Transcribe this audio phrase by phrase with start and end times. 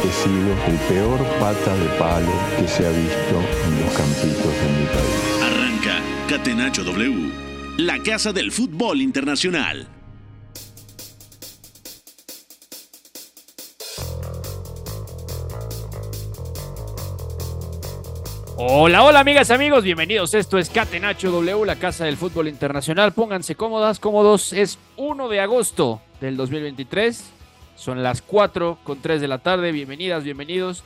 [0.00, 4.68] He sido el peor pata de palo que se ha visto en los campitos de
[4.78, 5.42] mi país.
[5.42, 7.32] Arranca Catenacho W,
[7.78, 9.88] la casa del fútbol internacional.
[18.56, 20.32] Hola, hola amigas, amigos, bienvenidos.
[20.34, 23.12] Esto es Catenacho W, la casa del fútbol internacional.
[23.12, 24.52] Pónganse cómodas, cómodos.
[24.52, 27.37] Es 1 de agosto del 2023.
[27.78, 29.70] Son las 4 con 3 de la tarde.
[29.70, 30.82] Bienvenidas, bienvenidos.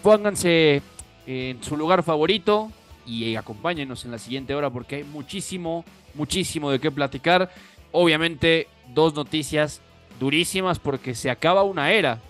[0.00, 0.80] Pónganse
[1.26, 2.70] en su lugar favorito
[3.04, 7.50] y acompáñenos en la siguiente hora porque hay muchísimo, muchísimo de qué platicar.
[7.90, 9.80] Obviamente, dos noticias
[10.20, 12.20] durísimas porque se acaba una era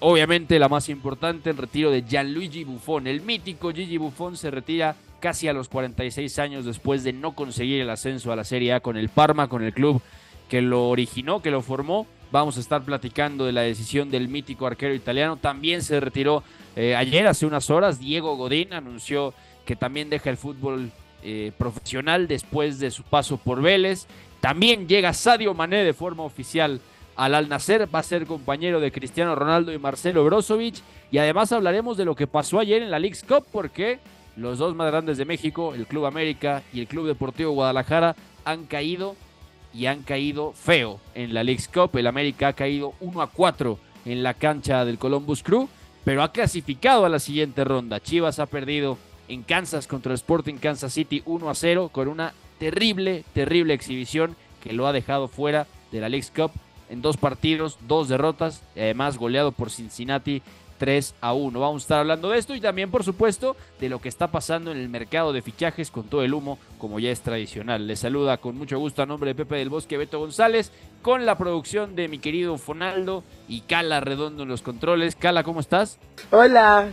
[0.00, 3.08] Obviamente la más importante, el retiro de Gianluigi Buffon.
[3.08, 7.80] El mítico Gigi Buffon se retira casi a los 46 años después de no conseguir
[7.80, 10.00] el ascenso a la Serie A con el Parma, con el club
[10.48, 12.06] que lo originó, que lo formó.
[12.30, 15.36] Vamos a estar platicando de la decisión del mítico arquero italiano.
[15.36, 16.42] También se retiró
[16.76, 20.90] eh, ayer, hace unas horas, Diego Godín anunció que también deja el fútbol
[21.22, 24.06] eh, profesional después de su paso por Vélez.
[24.40, 26.80] También llega Sadio Mané de forma oficial
[27.16, 30.76] al Al Nacer, va a ser compañero de Cristiano Ronaldo y Marcelo Brozovic.
[31.10, 33.98] Y además hablaremos de lo que pasó ayer en la League's Cup, porque
[34.36, 38.66] los dos más grandes de México, el Club América y el Club Deportivo Guadalajara, han
[38.66, 39.16] caído
[39.78, 41.96] y han caído feo en la League's Cup.
[41.96, 45.68] El América ha caído 1 a 4 en la cancha del Columbus Crew,
[46.04, 48.00] pero ha clasificado a la siguiente ronda.
[48.00, 48.98] Chivas ha perdido
[49.28, 54.34] en Kansas contra el Sporting Kansas City 1 a 0 con una terrible, terrible exhibición
[54.64, 56.50] que lo ha dejado fuera de la League's Cup
[56.90, 60.42] en dos partidos, dos derrotas, y además goleado por Cincinnati
[60.78, 61.60] 3 a 1.
[61.60, 64.70] Vamos a estar hablando de esto y también, por supuesto, de lo que está pasando
[64.70, 67.86] en el mercado de fichajes con todo el humo, como ya es tradicional.
[67.86, 70.72] Les saluda con mucho gusto a nombre de Pepe del Bosque Beto González,
[71.02, 75.16] con la producción de mi querido Fonaldo y Cala Redondo en los controles.
[75.16, 75.98] Cala, ¿cómo estás?
[76.30, 76.90] Hola.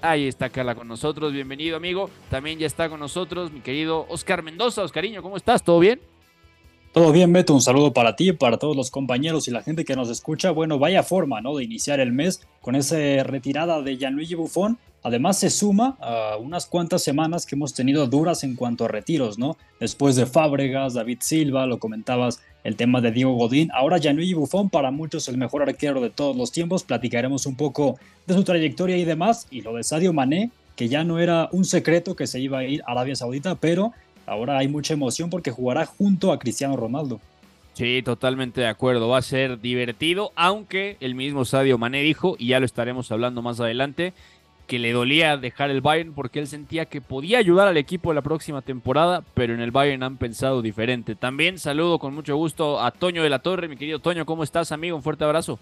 [0.00, 2.10] Ahí está Cala con nosotros, bienvenido amigo.
[2.28, 4.82] También ya está con nosotros mi querido Oscar Mendoza.
[4.82, 5.62] Oscariño, ¿cómo estás?
[5.62, 6.11] ¿Todo bien?
[6.92, 9.96] Todo bien, Beto, un saludo para ti, para todos los compañeros y la gente que
[9.96, 10.50] nos escucha.
[10.50, 11.56] Bueno, vaya forma, ¿no?
[11.56, 14.76] De iniciar el mes con esa retirada de Gianluigi Buffon.
[15.02, 19.38] Además, se suma a unas cuantas semanas que hemos tenido duras en cuanto a retiros,
[19.38, 19.56] ¿no?
[19.80, 23.70] Después de Fábregas, David Silva, lo comentabas, el tema de Diego Godín.
[23.72, 26.82] Ahora Gianluigi Buffon, para muchos el mejor arquero de todos los tiempos.
[26.82, 29.46] Platicaremos un poco de su trayectoria y demás.
[29.50, 32.64] Y lo de Sadio Mané, que ya no era un secreto que se iba a
[32.64, 33.92] ir a Arabia Saudita, pero
[34.26, 37.20] ahora hay mucha emoción porque jugará junto a Cristiano Ronaldo.
[37.74, 39.08] Sí, totalmente de acuerdo.
[39.08, 43.40] Va a ser divertido, aunque el mismo Sadio Mané dijo, y ya lo estaremos hablando
[43.40, 44.12] más adelante,
[44.66, 48.22] que le dolía dejar el Bayern porque él sentía que podía ayudar al equipo la
[48.22, 51.14] próxima temporada, pero en el Bayern han pensado diferente.
[51.14, 54.72] También saludo con mucho gusto a Toño de la Torre, mi querido Toño, ¿cómo estás,
[54.72, 54.96] amigo?
[54.96, 55.58] Un fuerte abrazo.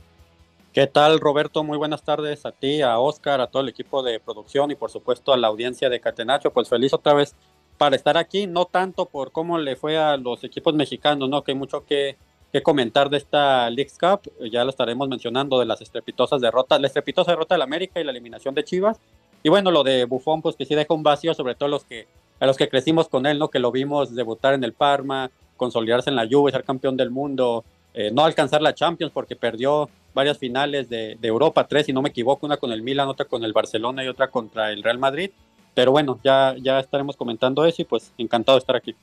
[0.72, 1.64] ¿Qué tal, Roberto?
[1.64, 4.90] Muy buenas tardes a ti, a Oscar, a todo el equipo de producción y por
[4.90, 6.52] supuesto a la audiencia de Catenacho.
[6.52, 7.34] Pues feliz otra vez
[7.80, 11.42] para estar aquí, no tanto por cómo le fue a los equipos mexicanos, ¿no?
[11.42, 12.18] Que hay mucho que,
[12.62, 17.32] comentar de esta League Cup, ya lo estaremos mencionando de las estrepitosas derrotas, la estrepitosa
[17.32, 19.00] derrota del América y la eliminación de Chivas.
[19.42, 22.06] Y bueno, lo de Buffon, pues que sí deja un vacío, sobre todo los que,
[22.38, 23.48] a los que crecimos con él, ¿no?
[23.48, 27.64] Que lo vimos debutar en el Parma, consolidarse en la Juve, ser campeón del mundo,
[27.94, 32.02] eh, no alcanzar la Champions porque perdió varias finales de, de Europa, tres, si no
[32.02, 34.98] me equivoco, una con el Milan, otra con el Barcelona y otra contra el Real
[34.98, 35.30] Madrid
[35.74, 38.94] pero bueno, ya, ya estaremos comentando eso y pues encantado de estar aquí.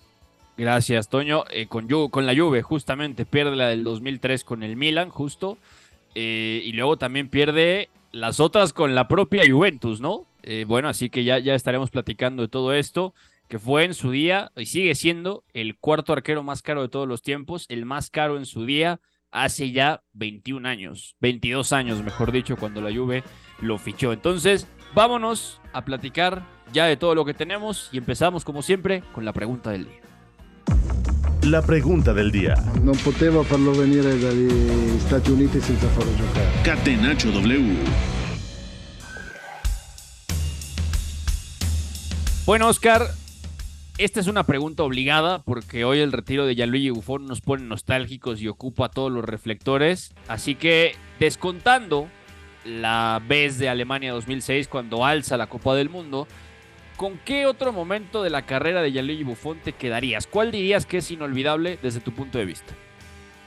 [0.57, 1.44] Gracias, Toño.
[1.51, 5.57] Eh, con, con la Juve, justamente, pierde la del 2003 con el Milan, justo.
[6.16, 10.25] Eh, y luego también pierde las otras con la propia Juventus, ¿no?
[10.41, 13.13] Eh, bueno, así que ya, ya estaremos platicando de todo esto,
[13.47, 17.08] que fue en su día y sigue siendo el cuarto arquero más caro de todos
[17.08, 18.99] los tiempos, el más caro en su día
[19.29, 23.23] hace ya 21 años, 22 años, mejor dicho, cuando la Juve
[23.61, 24.13] lo fichó.
[24.13, 26.43] Entonces, vámonos a platicar
[26.73, 30.01] ya de todo lo que tenemos y empezamos, como siempre, con la pregunta del día.
[31.43, 32.55] La pregunta del día.
[32.84, 36.49] Non poteva farlo venire dagli Stati Uniti senza farlo giocare.
[36.63, 37.78] Catenacho W.
[42.45, 43.07] Bueno, Oscar,
[43.97, 48.41] esta es una pregunta obligada porque hoy el retiro de Gianluigi Buffon nos pone nostálgicos
[48.41, 50.13] y ocupa todos los reflectores.
[50.28, 52.09] Así que, descontando
[52.66, 56.28] la vez de Alemania 2006 cuando alza la Copa del Mundo.
[56.96, 60.26] ¿Con qué otro momento de la carrera de Gianluigi Buffon te quedarías?
[60.26, 62.74] ¿Cuál dirías que es inolvidable desde tu punto de vista?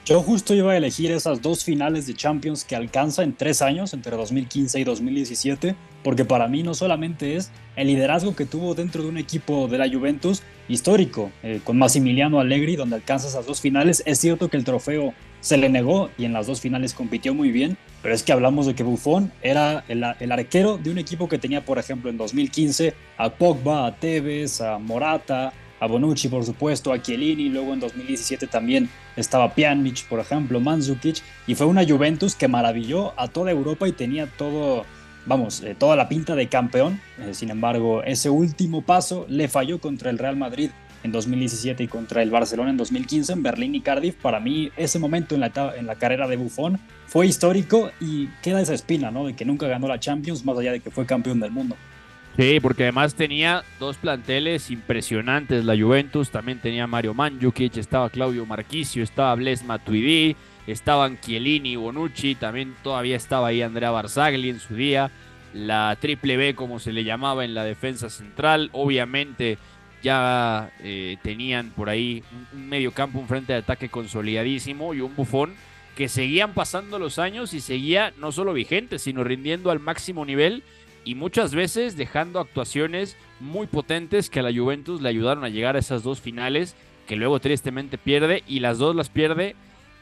[0.06, 3.92] Yo justo iba a elegir esas dos finales de Champions que alcanza en tres años,
[3.92, 9.02] entre 2015 y 2017, porque para mí no solamente es el liderazgo que tuvo dentro
[9.02, 13.60] de un equipo de la Juventus histórico, eh, con Massimiliano Allegri, donde alcanza esas dos
[13.60, 14.02] finales.
[14.06, 17.50] Es cierto que el trofeo se le negó y en las dos finales compitió muy
[17.50, 21.28] bien, pero es que hablamos de que Buffon era el, el, arquero de un equipo
[21.28, 26.44] que tenía, por ejemplo, en 2015 a Pogba, a Tevez, a Morata, a Bonucci, por
[26.44, 31.86] supuesto, a Chiellini, luego en 2017 también estaba Pjanic, por ejemplo, Mandzukic, y fue una
[31.86, 34.84] Juventus que maravilló a toda Europa y tenía todo,
[35.24, 37.00] vamos, eh, toda la pinta de campeón.
[37.18, 40.70] Eh, sin embargo, ese último paso le falló contra el Real Madrid
[41.02, 44.16] en 2017 y contra el Barcelona en 2015 en Berlín y Cardiff.
[44.16, 48.60] Para mí, ese momento en la, en la carrera de Buffon fue histórico y queda
[48.60, 49.26] esa espina, ¿no?
[49.26, 51.76] De que nunca ganó la Champions, más allá de que fue campeón del mundo.
[52.36, 55.64] Sí, porque además tenía dos planteles impresionantes.
[55.64, 60.36] La Juventus también tenía Mario Mandzukic, estaba Claudio Marquisio, estaba Bles Matuidi,
[60.66, 65.10] estaban Chiellini, Bonucci, también todavía estaba ahí Andrea Barzagli en su día.
[65.52, 68.70] La triple B, como se le llamaba en la defensa central.
[68.72, 69.58] Obviamente
[70.02, 75.14] ya eh, tenían por ahí un medio campo, un frente de ataque consolidadísimo y un
[75.14, 75.54] bufón
[75.96, 80.62] que seguían pasando los años y seguía no solo vigente, sino rindiendo al máximo nivel
[81.04, 85.76] y muchas veces dejando actuaciones muy potentes que a la Juventus le ayudaron a llegar
[85.76, 86.76] a esas dos finales
[87.06, 89.56] que luego tristemente pierde y las dos las pierde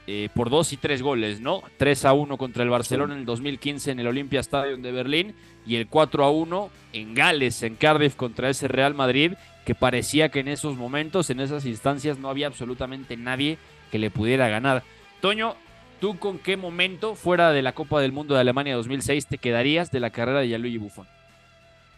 [0.07, 1.63] eh, por dos y tres goles, ¿no?
[1.77, 5.35] 3 a 1 contra el Barcelona en el 2015 en el Olympia Stadium de Berlín
[5.67, 9.33] y el 4 a 1 en Gales, en Cardiff contra ese Real Madrid
[9.69, 13.59] que parecía que en esos momentos, en esas instancias no había absolutamente nadie
[13.91, 14.83] que le pudiera ganar.
[15.21, 15.57] Toño,
[16.01, 19.91] ¿Tú con qué momento fuera de la Copa del Mundo de Alemania 2006 te quedarías
[19.91, 21.07] de la carrera de Gianluigi Buffon?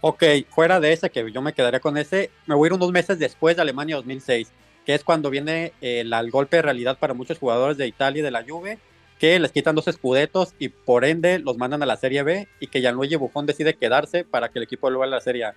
[0.01, 2.91] Ok, fuera de ese, que yo me quedaría con ese, me voy a ir unos
[2.91, 4.51] meses después de Alemania 2006,
[4.85, 8.33] que es cuando viene el, golpe de realidad para muchos jugadores de Italia y de
[8.33, 8.79] la Juve,
[9.21, 12.67] que les quitan dos escudetos y por ende los mandan a la Serie B y
[12.67, 15.55] que Gianluigi Buffon decide quedarse para que el equipo vuelva a la Serie A.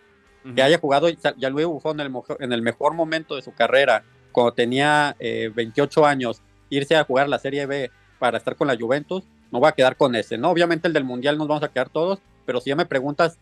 [0.56, 1.08] Que haya jugado
[1.38, 6.10] Gianluigi Buffon en el, en el, mejor momento de su carrera, cuando tenía 28 eh,
[6.10, 9.74] años, irse a jugar la Serie B para estar con la Juventus, no voy a
[9.74, 10.50] quedar con ese, ¿no?
[10.50, 13.38] Obviamente el del Mundial nos vamos a quedar todos, pero si ya me preguntas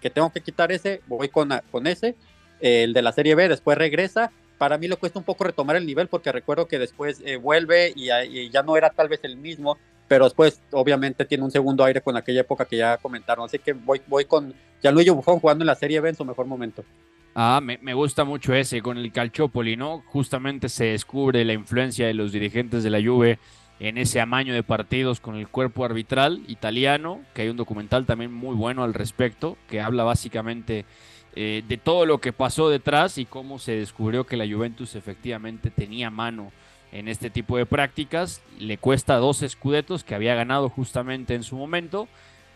[0.00, 2.16] que tengo que quitar ese, voy con, con ese.
[2.60, 4.32] El de la Serie B después regresa.
[4.58, 7.92] Para mí le cuesta un poco retomar el nivel porque recuerdo que después eh, vuelve
[7.96, 8.06] y,
[8.50, 9.78] ya no era tal vez el mismo,
[10.10, 13.44] pero después obviamente tiene un segundo aire con aquella época que ya comentaron.
[13.44, 14.52] Así que voy, voy con
[14.82, 16.84] Gianluigi Buffon jugando en la Serie B en su mejor momento.
[17.32, 20.02] Ah, me, gusta mucho ese con el Calciopoli, ¿no?
[20.06, 23.38] Justamente se descubre la influencia de los dirigentes de la Juve
[23.78, 28.32] en ese amaño de partidos con el cuerpo arbitral italiano, que hay un documental también
[28.32, 30.86] muy bueno al respecto, que habla básicamente
[31.36, 35.70] eh, de todo lo que pasó detrás y cómo se descubrió que la Juventus efectivamente
[35.70, 36.50] tenía mano
[36.92, 38.42] en este tipo de prácticas.
[38.58, 42.08] Le cuesta dos escudetos que había ganado justamente en su momento.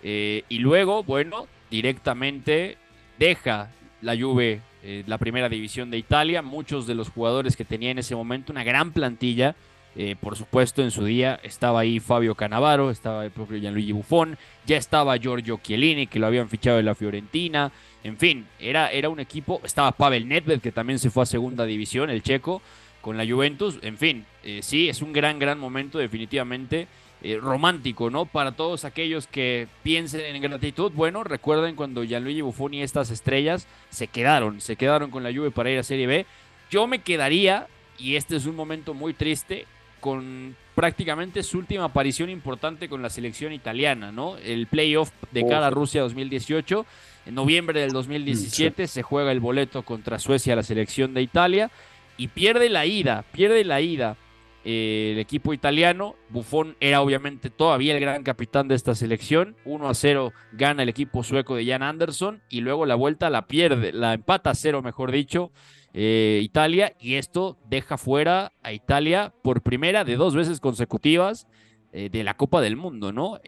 [0.02, 2.76] Eh, y luego, bueno, directamente
[3.19, 3.70] deja
[4.02, 6.42] la Juve eh, la primera división de Italia.
[6.42, 9.56] Muchos de los jugadores que tenía en ese momento, una gran plantilla,
[9.96, 14.36] eh, por supuesto, en su día estaba ahí Fabio Canavaro, estaba el propio Gianluigi Buffon,
[14.66, 17.72] ya estaba Giorgio Chiellini, que lo habían fichado de la Fiorentina.
[18.03, 19.62] En fin, era, era un equipo.
[19.64, 22.60] Estaba Pavel Nedved, que también se fue a segunda división, el checo,
[23.05, 23.79] con la Juventus.
[23.82, 26.89] En fin, eh, sí, es un gran, gran momento, definitivamente.
[27.23, 28.27] Eh, romántico, ¿no?
[28.27, 33.67] Para todos aquellos que piensen en gratitud, bueno, recuerden cuando Gianluigi Buffon y estas estrellas
[33.89, 36.27] se quedaron, se quedaron con la Juve para ir a Serie B.
[36.70, 37.67] Yo me quedaría,
[37.99, 39.65] y este es un momento muy triste,
[40.01, 44.37] con prácticamente su última aparición importante con la selección italiana, ¿no?
[44.37, 46.84] El playoff de cara a Rusia 2018.
[47.25, 51.70] En noviembre del 2017 se juega el boleto contra Suecia, la selección de Italia,
[52.17, 54.17] y pierde la ida, pierde la ida
[54.65, 56.17] eh, el equipo italiano.
[56.31, 59.56] Buffon era obviamente todavía el gran capitán de esta selección.
[59.65, 63.47] 1 a 0 gana el equipo sueco de Jan Anderson y luego la vuelta la
[63.47, 65.53] pierde, la empata a 0, mejor dicho,
[65.93, 71.47] eh, Italia y esto deja fuera a Italia por primera de dos veces consecutivas
[71.93, 73.41] eh, de la Copa del Mundo, ¿no?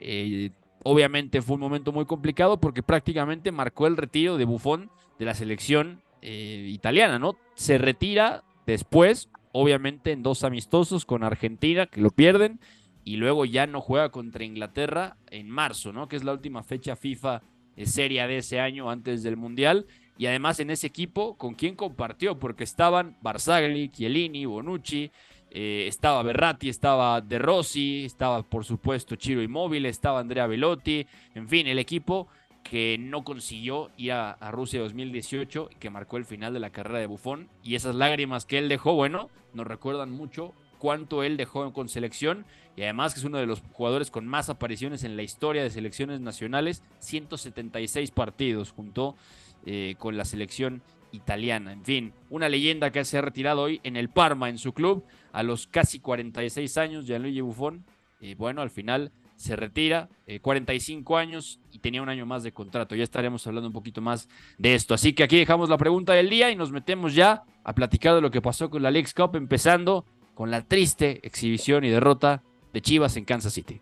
[0.84, 5.34] Obviamente fue un momento muy complicado porque prácticamente marcó el retiro de Buffon de la
[5.34, 7.36] selección italiana, ¿no?
[7.54, 12.60] Se retira después, obviamente en dos amistosos con Argentina que lo pierden
[13.04, 16.08] y luego ya no juega contra Inglaterra en marzo, ¿no?
[16.08, 17.42] Que es la última fecha FIFA
[17.84, 19.86] seria de ese año antes del Mundial
[20.18, 22.38] y además en ese equipo, ¿con quién compartió?
[22.38, 25.10] Porque estaban Barzagli, Chiellini, Bonucci,
[25.50, 31.48] eh, estaba Berratti, estaba De Rossi, estaba por supuesto Chiro Immobile, estaba Andrea Velotti, en
[31.48, 32.28] fin, el equipo
[32.68, 36.98] que no consiguió ir a, Rusia 2018 y que marcó el final de la carrera
[36.98, 37.48] de Buffon.
[37.62, 42.44] Y esas lágrimas que él dejó, bueno, nos recuerdan mucho cuánto él dejó con selección
[42.76, 45.70] y además que es uno de los jugadores con más apariciones en la historia de
[45.70, 49.16] selecciones nacionales, 176 partidos junto
[49.64, 50.82] eh, con la selección
[51.12, 51.72] italiana.
[51.72, 55.04] En fin, una leyenda que se ha retirado hoy en el Parma, en su club,
[55.32, 57.84] a los casi 46 años, Gianluigi Buffon.
[58.20, 60.08] Y bueno, al final se retira,
[60.40, 62.94] 45 eh, años y tenía un año más de contrato.
[62.94, 64.28] Ya estaremos hablando un poquito más
[64.58, 64.94] de esto.
[64.94, 68.20] Así que aquí dejamos la pregunta del día y nos metemos ya a platicar de
[68.20, 72.80] lo que pasó con la League Cup, empezando con la triste exhibición y derrota de
[72.80, 73.80] Chivas en Kansas City.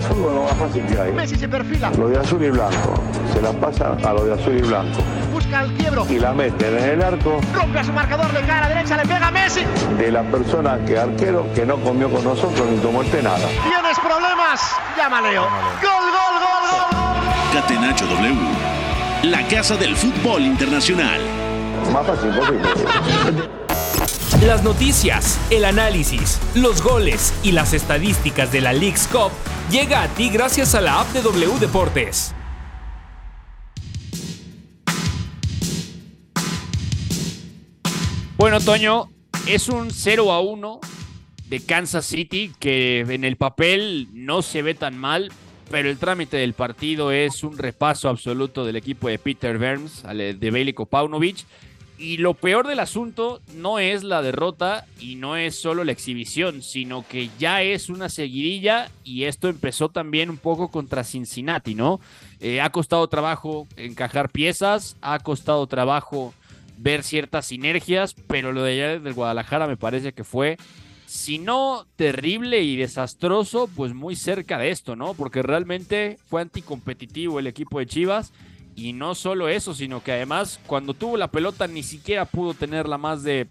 [0.00, 1.12] Fútbol lo más fácil que hay.
[1.12, 1.90] Messi se perfila.
[1.90, 2.94] Lo de azul y blanco.
[3.32, 4.98] Se la pasa a lo de azul y blanco.
[5.32, 6.06] Busca el quiebro.
[6.08, 7.40] Y la mete en el arco.
[7.54, 9.64] Rompe a su marcador de cara derecha, le pega a Messi.
[9.98, 13.48] De la persona que arquero que no comió con nosotros ni tomó el nada.
[13.48, 14.60] ¿Tienes problemas?
[14.96, 15.42] Llama Leo.
[15.42, 15.50] Gol,
[15.82, 17.60] gol, gol, gol.
[17.60, 18.36] Catenacho W.
[19.24, 21.20] La casa del fútbol internacional.
[21.92, 22.68] Más fácil posible.
[24.46, 29.32] Las noticias, el análisis, los goles y las estadísticas de la League's Cup
[29.70, 32.34] llega a ti gracias a la app de W Deportes.
[38.38, 39.08] Bueno, Toño,
[39.48, 40.80] es un 0 a 1
[41.48, 45.32] de Kansas City que en el papel no se ve tan mal,
[45.72, 50.50] pero el trámite del partido es un repaso absoluto del equipo de Peter Burns, de
[50.52, 51.46] Bailey Kopaunovic
[51.98, 56.62] y lo peor del asunto no es la derrota y no es solo la exhibición,
[56.62, 61.98] sino que ya es una seguidilla y esto empezó también un poco contra Cincinnati, ¿no?
[62.38, 66.34] Eh, ha costado trabajo encajar piezas, ha costado trabajo
[66.78, 70.56] ver ciertas sinergias, pero lo de ayer del Guadalajara me parece que fue,
[71.06, 75.14] si no terrible y desastroso, pues muy cerca de esto, ¿no?
[75.14, 78.32] Porque realmente fue anticompetitivo el equipo de Chivas
[78.76, 82.96] y no solo eso, sino que además cuando tuvo la pelota ni siquiera pudo tenerla
[82.96, 83.48] más de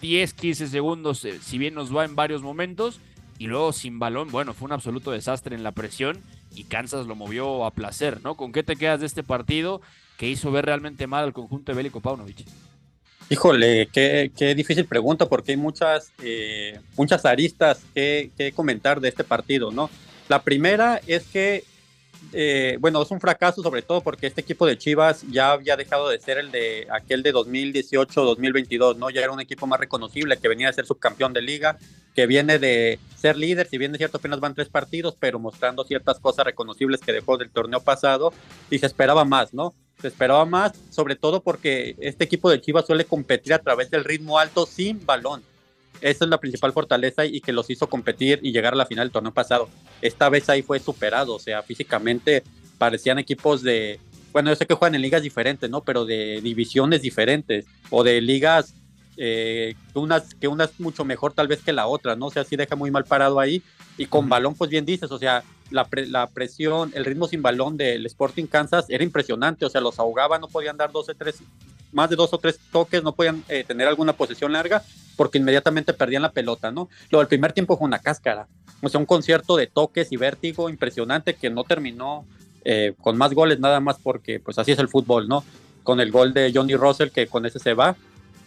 [0.00, 3.00] 10, 15 segundos, eh, si bien nos va en varios momentos.
[3.38, 6.20] Y luego sin balón, bueno, fue un absoluto desastre en la presión
[6.54, 8.36] y Kansas lo movió a placer, ¿no?
[8.36, 9.80] ¿Con qué te quedas de este partido
[10.22, 12.46] que hizo ver realmente mal al conjunto de Bélico Paunovic?
[13.28, 19.72] Híjole, qué, difícil pregunta porque hay muchas, eh, muchas aristas que, comentar de este partido,
[19.72, 19.90] ¿no?
[20.28, 21.64] La primera es que
[22.32, 26.08] eh, bueno, es un fracaso sobre todo porque este equipo de Chivas ya había dejado
[26.08, 29.10] de ser el de aquel de 2018-2022, ¿no?
[29.10, 31.78] Ya era un equipo más reconocible que venía a ser subcampeón de liga,
[32.14, 35.82] que viene de ser líder, si bien de cierto apenas van tres partidos, pero mostrando
[35.82, 38.32] ciertas cosas reconocibles que dejó del torneo pasado
[38.70, 39.74] y se esperaba más, ¿no?
[40.02, 44.04] Se esperaba más, sobre todo porque este equipo de Chivas suele competir a través del
[44.04, 45.42] ritmo alto sin balón
[46.02, 49.06] esa es la principal fortaleza y que los hizo competir y llegar a la final
[49.06, 49.68] del torneo pasado.
[50.02, 52.42] Esta vez ahí fue superado, o sea, físicamente
[52.76, 54.00] parecían equipos de,
[54.32, 55.82] bueno, yo sé que juegan en ligas diferentes, ¿no?
[55.82, 58.74] Pero de divisiones diferentes o de ligas
[59.16, 62.26] eh, que, unas, que una es mucho mejor tal vez que la otra, ¿no?
[62.26, 63.62] O sea, sí deja muy mal parado ahí.
[64.02, 67.76] Y con balón, pues bien dices, o sea, la, la, presión, el ritmo sin balón
[67.76, 71.40] del Sporting Kansas era impresionante, o sea, los ahogaba, no podían dar 12, tres,
[71.92, 74.82] más de dos o tres toques, no podían eh, tener alguna posesión larga
[75.16, 76.88] porque inmediatamente perdían la pelota, ¿no?
[77.10, 78.48] Lo del primer tiempo fue una cáscara,
[78.82, 82.26] o sea, un concierto de toques y vértigo impresionante que no terminó
[82.64, 85.44] eh, con más goles, nada más porque pues así es el fútbol, ¿no?
[85.84, 87.94] Con el gol de Johnny Russell que con ese se va.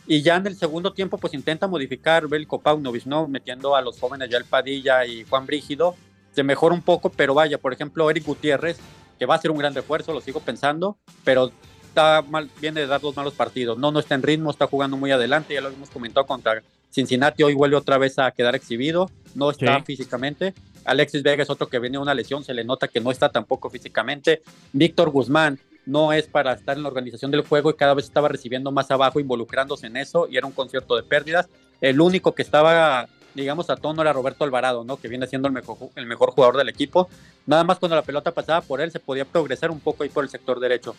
[0.07, 3.27] Y ya en el segundo tiempo pues intenta modificar Belko Paunovic, ¿no?
[3.27, 5.95] Metiendo a los jóvenes ya el Padilla y Juan Brígido.
[6.31, 8.77] Se mejora un poco, pero vaya, por ejemplo, Eric Gutiérrez,
[9.17, 11.51] que va a ser un gran refuerzo, lo sigo pensando, pero
[11.87, 13.77] está mal, viene de dar dos malos partidos.
[13.77, 17.43] No, no está en ritmo, está jugando muy adelante, ya lo hemos comentado contra Cincinnati,
[17.43, 20.53] hoy vuelve otra vez a quedar exhibido, no está físicamente.
[20.83, 23.29] Alexis Vega es otro que viene de una lesión, se le nota que no está
[23.29, 24.43] tampoco físicamente.
[24.71, 28.27] Víctor Guzmán no es para estar en la organización del juego y cada vez estaba
[28.27, 31.47] recibiendo más abajo, involucrándose en eso y era un concierto de pérdidas.
[31.81, 34.97] El único que estaba, digamos, a tono era Roberto Alvarado, ¿no?
[34.97, 37.09] Que viene siendo el mejor, el mejor jugador del equipo.
[37.45, 40.23] Nada más cuando la pelota pasaba por él se podía progresar un poco ahí por
[40.23, 40.95] el sector derecho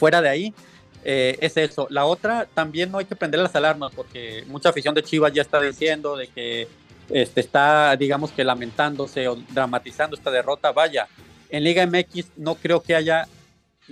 [0.00, 0.54] fuera de ahí,
[1.04, 1.86] eh, es eso.
[1.90, 5.42] La otra, también no hay que prender las alarmas porque mucha afición de Chivas ya
[5.42, 6.68] está diciendo de que
[7.10, 10.72] este, está, digamos que lamentándose o dramatizando esta derrota.
[10.72, 11.06] Vaya,
[11.50, 13.28] en Liga MX no creo que haya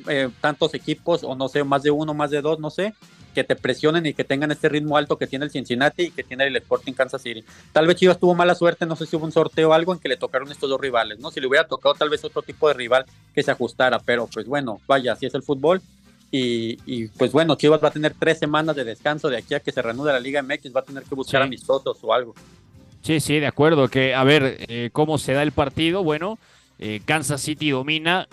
[0.09, 2.95] eh, tantos equipos, o no sé, más de uno, más de dos, no sé,
[3.35, 6.25] que te presionen y que tengan este ritmo alto que tiene el Cincinnati y que
[6.25, 7.45] tiene el Sporting Kansas City.
[7.73, 10.01] Tal vez Chivas tuvo mala suerte, no sé si hubo un sorteo o algo en
[10.01, 11.31] que le tocaron estos dos rivales, ¿no?
[11.31, 14.47] Si le hubiera tocado tal vez otro tipo de rival que se ajustara, pero pues
[14.47, 15.81] bueno, vaya, así es el fútbol
[16.31, 19.73] Y, pues bueno, Chivas va a tener tres semanas de descanso de aquí a que
[19.73, 22.35] se reanude la Liga MX, va a tener que buscar mis amistosos o algo.
[23.03, 23.89] Sí, sí, de acuerdo.
[23.89, 26.05] Que a ver eh, cómo se da el partido.
[26.05, 26.39] Bueno,
[26.79, 28.29] eh, Kansas City domina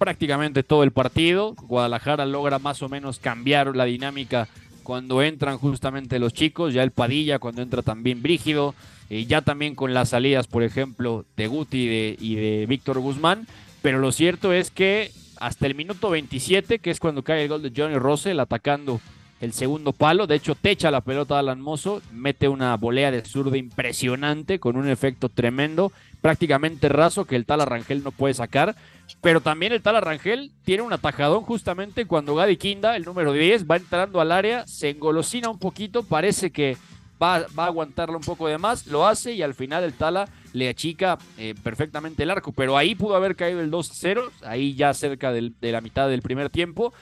[0.00, 1.54] prácticamente todo el partido.
[1.62, 4.48] Guadalajara logra más o menos cambiar la dinámica
[4.82, 6.72] cuando entran justamente los chicos.
[6.72, 8.74] Ya el Padilla, cuando entra también Brígido.
[9.10, 12.98] Eh, ya también con las salidas, por ejemplo, de Guti y de, y de Víctor
[13.00, 13.46] Guzmán.
[13.82, 17.62] Pero lo cierto es que hasta el minuto 27, que es cuando cae el gol
[17.62, 19.00] de Johnny Russell atacando
[19.40, 20.26] el segundo palo.
[20.26, 24.76] De hecho, techa la pelota a Alan Mozo, mete una volea de zurda impresionante con
[24.76, 28.76] un efecto tremendo, prácticamente raso que el tal Arrangel no puede sacar.
[29.20, 33.68] Pero también el tal Arrangel tiene un atajadón justamente cuando Gadi Kinda, el número 10,
[33.68, 36.76] va entrando al área, se engolosina un poquito, parece que
[37.20, 40.28] va, va a aguantarlo un poco de más, lo hace y al final el Tala
[40.52, 44.94] le achica eh, perfectamente el arco, pero ahí pudo haber caído el 2-0, ahí ya
[44.94, 46.92] cerca de la mitad del primer tiempo.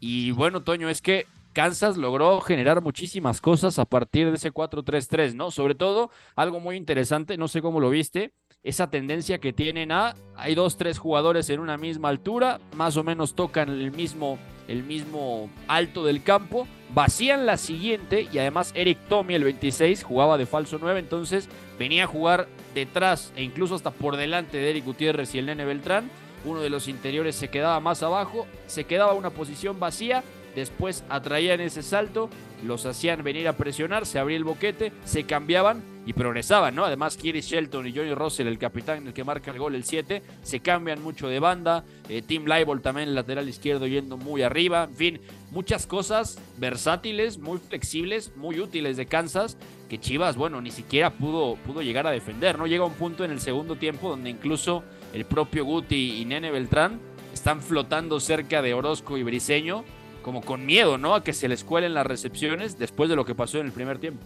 [0.00, 5.34] Y bueno, Toño, es que Kansas logró generar muchísimas cosas a partir de ese 4-3-3,
[5.34, 5.50] ¿no?
[5.50, 8.32] Sobre todo, algo muy interesante, no sé cómo lo viste,
[8.64, 13.04] esa tendencia que tienen a, hay dos, tres jugadores en una misma altura, más o
[13.04, 18.98] menos tocan el mismo, el mismo alto del campo, vacían la siguiente y además Eric
[19.08, 23.90] Tommy, el 26, jugaba de falso 9, entonces venía a jugar detrás e incluso hasta
[23.90, 26.10] por delante de Eric Gutiérrez y el Nene Beltrán.
[26.46, 31.60] Uno de los interiores se quedaba más abajo, se quedaba una posición vacía, después atraían
[31.60, 32.30] ese salto,
[32.64, 36.84] los hacían venir a presionar, se abría el boquete, se cambiaban y progresaban, ¿no?
[36.84, 40.22] Además, Kiri Shelton y Johnny Russell, el capitán, el que marca el gol, el 7,
[40.42, 41.84] se cambian mucho de banda.
[42.08, 44.84] Eh, Tim Leibol también, el lateral izquierdo, yendo muy arriba.
[44.84, 45.20] En fin,
[45.50, 49.56] muchas cosas versátiles, muy flexibles, muy útiles de Kansas,
[49.88, 52.66] que Chivas, bueno, ni siquiera pudo, pudo llegar a defender, ¿no?
[52.66, 57.00] Llega un punto en el segundo tiempo donde incluso el propio Guti y Nene Beltrán
[57.32, 59.84] están flotando cerca de Orozco y Briseño,
[60.24, 61.14] como con miedo, ¿no?
[61.14, 63.98] A que se les cuelen las recepciones después de lo que pasó en el primer
[63.98, 64.24] tiempo.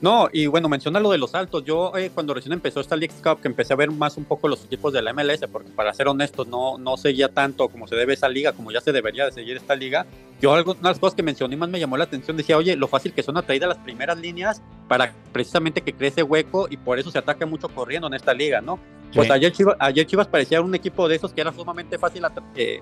[0.00, 1.64] No, y bueno, menciona lo de los altos.
[1.64, 4.48] Yo eh, cuando recién empezó esta League Cup, que empecé a ver más un poco
[4.48, 7.96] los equipos de la MLS, porque para ser honestos, no, no seguía tanto como se
[7.96, 10.06] debe esa liga, como ya se debería de seguir esta liga.
[10.40, 12.76] Yo algo, una de las cosas que mencioné más me llamó la atención, decía, oye,
[12.76, 16.98] lo fácil que son atraídas las primeras líneas para precisamente que crece hueco y por
[16.98, 18.78] eso se ataca mucho corriendo en esta liga, ¿no?
[19.14, 22.24] Pues ayer Chivas, ayer Chivas parecía un equipo de esos que era sumamente fácil,
[22.56, 22.80] eh,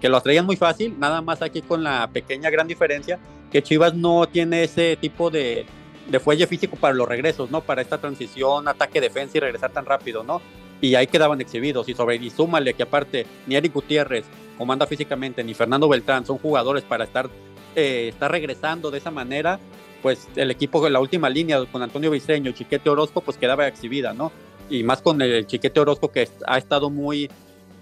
[0.00, 3.18] que lo atraían muy fácil, nada más aquí con la pequeña gran diferencia,
[3.50, 5.66] que Chivas no tiene ese tipo de
[6.08, 7.60] de fuelle físico para los regresos, ¿no?
[7.60, 10.40] Para esta transición, ataque, defensa y regresar tan rápido, ¿no?
[10.80, 11.88] Y ahí quedaban exhibidos.
[11.88, 14.24] Y sobre y súmale que aparte ni Eric Gutiérrez
[14.56, 17.28] comanda físicamente, ni Fernando Beltrán son jugadores para estar,
[17.76, 19.60] eh, estar regresando de esa manera,
[20.02, 24.14] pues el equipo de la última línea con Antonio Viseño, Chiquete Orozco, pues quedaba exhibida,
[24.14, 24.32] ¿no?
[24.70, 27.30] Y más con el Chiquete Orozco que ha estado muy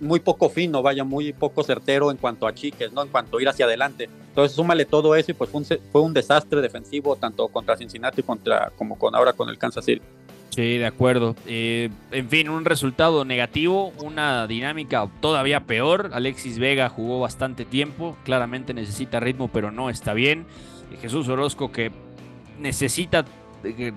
[0.01, 3.03] muy poco fino, vaya, muy poco certero en cuanto a chiques, ¿no?
[3.03, 4.09] En cuanto a ir hacia adelante.
[4.29, 8.23] Entonces, súmale todo eso y pues fue un, fue un desastre defensivo tanto contra Cincinnati
[8.23, 10.03] contra, como con ahora con el Kansas City.
[10.51, 11.37] Sí, de acuerdo.
[11.47, 16.11] Eh, en fin, un resultado negativo, una dinámica todavía peor.
[16.15, 20.47] Alexis Vega jugó bastante tiempo, claramente necesita ritmo, pero no está bien.
[21.03, 21.91] Jesús Orozco que
[22.59, 23.27] necesita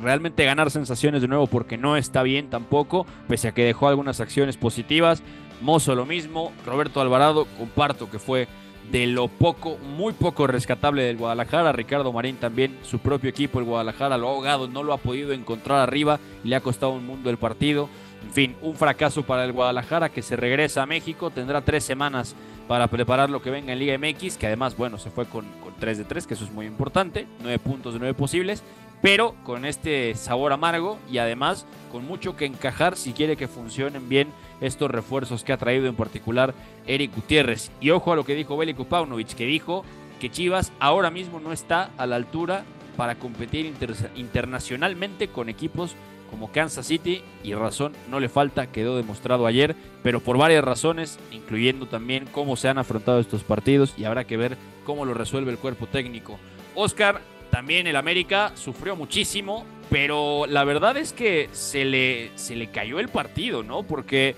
[0.01, 4.19] realmente ganar sensaciones de nuevo porque no está bien tampoco, pese a que dejó algunas
[4.19, 5.21] acciones positivas.
[5.62, 8.48] Mozo lo mismo, Roberto Alvarado, comparto que fue
[8.91, 11.72] de lo poco, muy poco rescatable del Guadalajara.
[11.72, 15.32] Ricardo Marín también, su propio equipo, el Guadalajara, lo ha ahogado, no lo ha podido
[15.34, 17.89] encontrar arriba le ha costado un mundo el partido.
[18.24, 22.36] En fin, un fracaso para el Guadalajara que se regresa a México, tendrá tres semanas
[22.67, 25.74] para preparar lo que venga en Liga MX, que además, bueno, se fue con, con
[25.80, 28.63] 3 de 3, que eso es muy importante, 9 puntos de 9 posibles,
[29.02, 34.10] pero con este sabor amargo y además con mucho que encajar si quiere que funcionen
[34.10, 34.28] bien
[34.62, 36.54] estos refuerzos que ha traído en particular
[36.88, 37.72] Eric Gutiérrez.
[37.80, 39.84] Y ojo a lo que dijo Bélico Paunovic, que dijo
[40.19, 42.63] que Chivas ahora mismo no está a la altura
[42.98, 43.74] para competir
[44.15, 45.95] internacionalmente con equipos
[46.30, 51.17] como Kansas City y razón no le falta, quedó demostrado ayer, pero por varias razones,
[51.32, 55.52] incluyendo también cómo se han afrontado estos partidos y habrá que ver cómo lo resuelve
[55.52, 56.38] el cuerpo técnico.
[56.76, 62.67] Oscar, también el América sufrió muchísimo, pero la verdad es que se le, se le
[62.67, 63.84] cayó el partido, ¿no?
[63.84, 64.36] Porque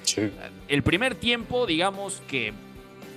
[0.68, 2.54] el primer tiempo, digamos que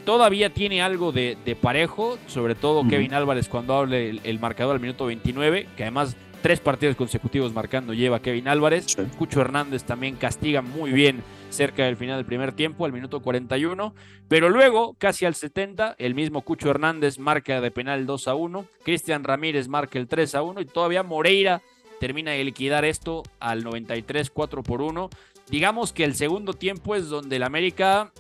[0.05, 5.07] todavía tiene algo de, parejo, sobre todo Kevin Álvarez cuando hable el, marcador al minuto
[5.07, 8.97] 29, que además tres partidos consecutivos marcando lleva Kevin Álvarez.
[9.17, 13.95] Cucho Hernández también castiga muy bien cerca del final del primer tiempo, al minuto 41.
[14.29, 18.67] Pero luego, casi al 70, el mismo Cucho Hernández marca de penal 2 a 1.
[18.85, 21.63] Cristian Ramírez marca el 3 a 1 y todavía Moreira
[22.05, 25.09] termina de liquidar esto al 93, 4 por 1.
[25.49, 28.13] Digamos que el segundo tiempo es donde el América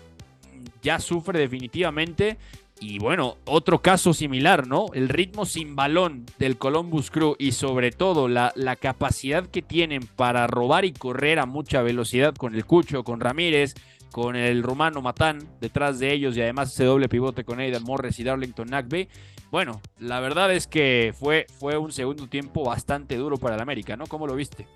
[0.82, 2.38] ya sufre definitivamente
[2.80, 4.86] y bueno, otro caso similar, ¿no?
[4.94, 10.06] El ritmo sin balón del Columbus Crew y sobre todo la, la, capacidad que tienen
[10.16, 13.74] para robar y correr a mucha velocidad con el Cucho, con Ramírez,
[14.10, 18.18] con el rumano Matán detrás de ellos y además ese doble pivote con Aidan Morris
[18.18, 19.08] y Darlington Nagbe.
[19.54, 23.96] Bueno, la verdad es que fue, fue un segundo tiempo bastante duro para el América,
[23.96, 24.08] ¿no?
[24.08, 24.66] ¿Cómo lo viste?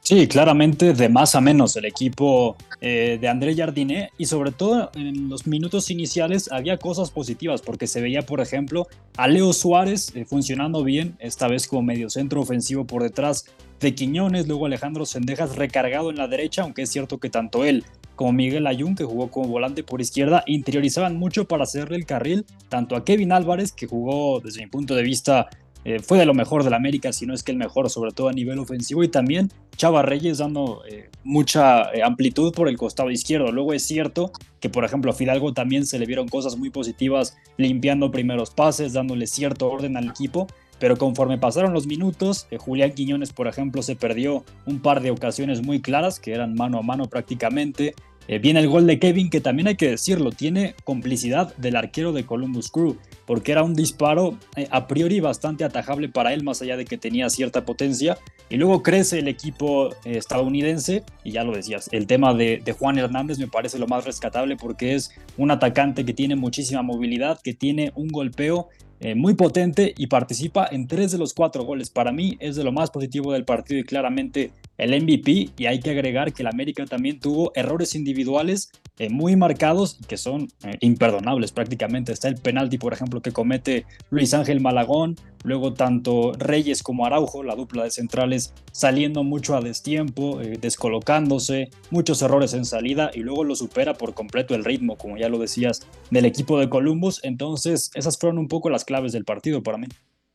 [0.00, 4.90] Sí, claramente de más a menos el equipo eh, de André Jardiné y sobre todo
[4.96, 10.10] en los minutos iniciales había cosas positivas porque se veía, por ejemplo, a Leo Suárez
[10.16, 13.44] eh, funcionando bien, esta vez como medio centro ofensivo por detrás
[13.78, 17.84] de Quiñones, luego Alejandro Sendejas recargado en la derecha, aunque es cierto que tanto él
[18.16, 22.44] como Miguel Ayun, que jugó como volante por izquierda, interiorizaban mucho para hacerle el carril,
[22.68, 25.48] tanto a Kevin Álvarez, que jugó desde mi punto de vista
[25.84, 28.28] eh, fue de lo mejor del América, si no es que el mejor, sobre todo
[28.28, 33.10] a nivel ofensivo, y también Chava Reyes dando eh, mucha eh, amplitud por el costado
[33.10, 33.52] izquierdo.
[33.52, 37.36] Luego es cierto que, por ejemplo, a Fidalgo también se le vieron cosas muy positivas,
[37.58, 40.46] limpiando primeros pases, dándole cierto orden al equipo,
[40.84, 45.62] pero conforme pasaron los minutos, Julián Quiñones, por ejemplo, se perdió un par de ocasiones
[45.62, 47.94] muy claras, que eran mano a mano prácticamente.
[48.26, 52.24] Viene el gol de Kevin, que también hay que decirlo, tiene complicidad del arquero de
[52.24, 56.76] Columbus Crew porque era un disparo eh, a priori bastante atajable para él, más allá
[56.76, 58.18] de que tenía cierta potencia.
[58.50, 62.98] Y luego crece el equipo eh, estadounidense, y ya lo decías, el tema de, Juan
[62.98, 67.54] Hernández me parece lo más rescatable porque es un atacante que tiene muchísima movilidad, que
[67.54, 68.68] tiene un golpeo
[69.00, 71.90] eh, muy potente y participa en tres de los cuatro goles.
[71.90, 75.50] Para mí es de lo más positivo del partido y claramente el MVP.
[75.56, 80.16] Y hay que agregar que el América también tuvo errores individuales eh, muy marcados que
[80.16, 82.12] son eh, imperdonables prácticamente.
[82.12, 87.42] Está el penalti, por ejemplo, que comete Luis Ángel Malagón, luego tanto Reyes como Araujo,
[87.42, 93.20] la dupla de centrales, saliendo mucho a destiempo, eh, descolocándose, muchos errores en salida y
[93.20, 97.20] luego lo supera por completo el ritmo, como ya lo decías, del equipo de Columbus.
[97.24, 99.88] Entonces, esas fueron un poco las claves del partido para mí.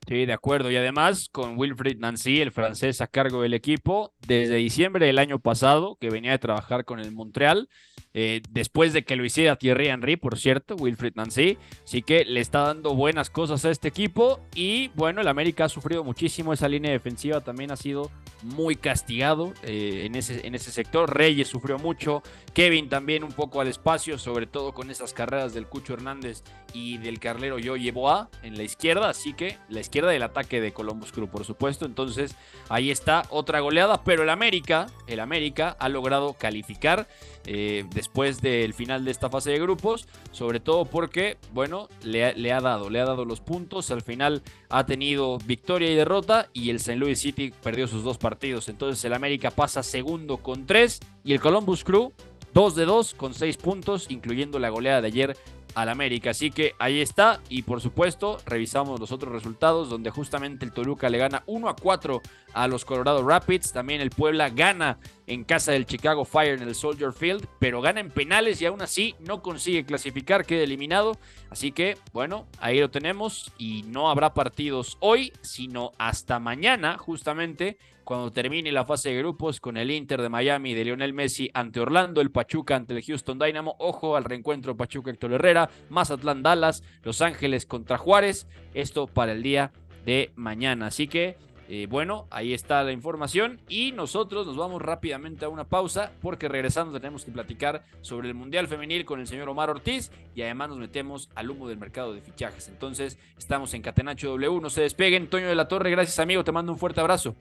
[0.10, 0.72] Sí, de acuerdo.
[0.72, 5.38] Y además con Wilfried Nancy, el francés a cargo del equipo, desde diciembre del año
[5.38, 7.70] pasado, que venía de trabajar con el Montreal,
[8.16, 11.60] eh, después de que lo hiciera Thierry Henry, por cierto, Wilfried Nancy.
[11.84, 14.40] Así que le está dando buenas cosas a este equipo.
[14.56, 16.54] Y bueno, el América ha sufrido muchísimo.
[16.54, 18.10] Esa línea defensiva también ha sido
[18.42, 21.16] muy castigado eh, en, ese, en ese sector.
[21.16, 22.24] Reyes sufrió mucho.
[22.54, 26.44] Kevin también un poco al espacio, sobre todo con esas carreras del Cucho Hernández
[26.74, 29.10] y del carlero Yo Boa en la izquierda.
[29.10, 31.86] Así que la izquierda del ataque de Columbus Crew, por supuesto.
[31.86, 32.36] Entonces
[32.70, 34.04] ahí está otra goleada.
[34.04, 37.08] Pero el América, el América ha logrado calificar.
[37.46, 42.52] Eh, después del final de esta fase de grupos, sobre todo porque, bueno, le, le,
[42.52, 46.70] ha dado, le ha dado los puntos, al final ha tenido victoria y derrota y
[46.70, 46.98] el St.
[46.98, 51.40] Louis City perdió sus dos partidos, entonces el América pasa segundo con tres y el
[51.40, 52.14] Columbus Crew
[52.54, 55.38] 2 de 2 con 6 puntos, incluyendo la goleada de ayer
[55.82, 56.32] al América.
[56.32, 57.40] Así que ahí está.
[57.50, 61.76] Y por supuesto, revisamos los otros resultados, donde justamente el Toluca le gana 1 a
[61.76, 62.22] 4
[62.54, 63.72] a los Colorado Rapids.
[63.72, 64.98] También el Puebla gana
[65.30, 68.82] en casa del Chicago Fire en el Soldier Field, pero gana en penales y aún
[68.82, 71.18] así no consigue clasificar, queda eliminado.
[71.52, 73.54] Así que, bueno, ahí lo tenemos.
[73.58, 79.60] Y no habrá partidos hoy, sino hasta mañana, justamente cuando termine la fase de grupos
[79.60, 83.38] con el Inter de Miami de Lionel Messi ante Orlando, el Pachuca ante el Houston
[83.38, 89.34] Dynamo, ojo al reencuentro Pachuca Héctor Herrera, Mazatlán Dallas, Los Ángeles contra Juárez, esto para
[89.34, 89.72] el día
[90.06, 90.88] de mañana.
[90.88, 91.38] Así que
[91.72, 96.48] eh, bueno, ahí está la información y nosotros nos vamos rápidamente a una pausa porque
[96.48, 100.70] regresando tenemos que platicar sobre el Mundial Femenil con el señor Omar Ortiz y además
[100.70, 102.70] nos metemos al humo del mercado de fichajes.
[102.70, 105.28] Entonces estamos en Catenacho W, no se despeguen.
[105.28, 107.36] Toño de la Torre, gracias amigo, te mando un fuerte abrazo.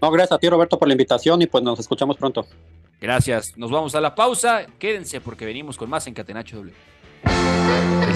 [0.00, 2.44] No, gracias a ti Roberto por la invitación y pues nos escuchamos pronto.
[3.00, 8.11] Gracias, nos vamos a la pausa, quédense porque venimos con más en Catenacho W.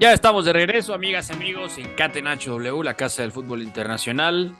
[0.00, 4.54] Ya estamos de regreso, amigas y amigos, en Catenacho W, la casa del fútbol internacional.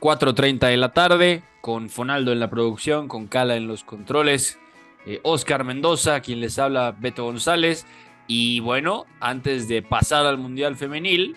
[0.00, 4.58] 4.30 de la tarde, con Fonaldo en la producción, con Cala en los controles,
[5.04, 7.84] eh, Oscar Mendoza, quien les habla, Beto González.
[8.26, 11.36] Y bueno, antes de pasar al Mundial Femenil,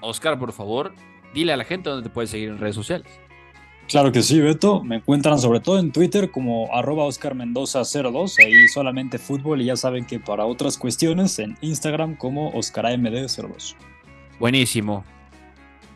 [0.00, 0.92] Oscar, por favor,
[1.32, 3.06] dile a la gente dónde te puedes seguir en redes sociales.
[3.88, 4.82] Claro que sí, Beto.
[4.82, 9.66] Me encuentran sobre todo en Twitter como arroba Oscar Mendoza 02, ahí solamente fútbol y
[9.66, 13.76] ya saben que para otras cuestiones en Instagram como OscarAMD02.
[14.40, 15.04] Buenísimo.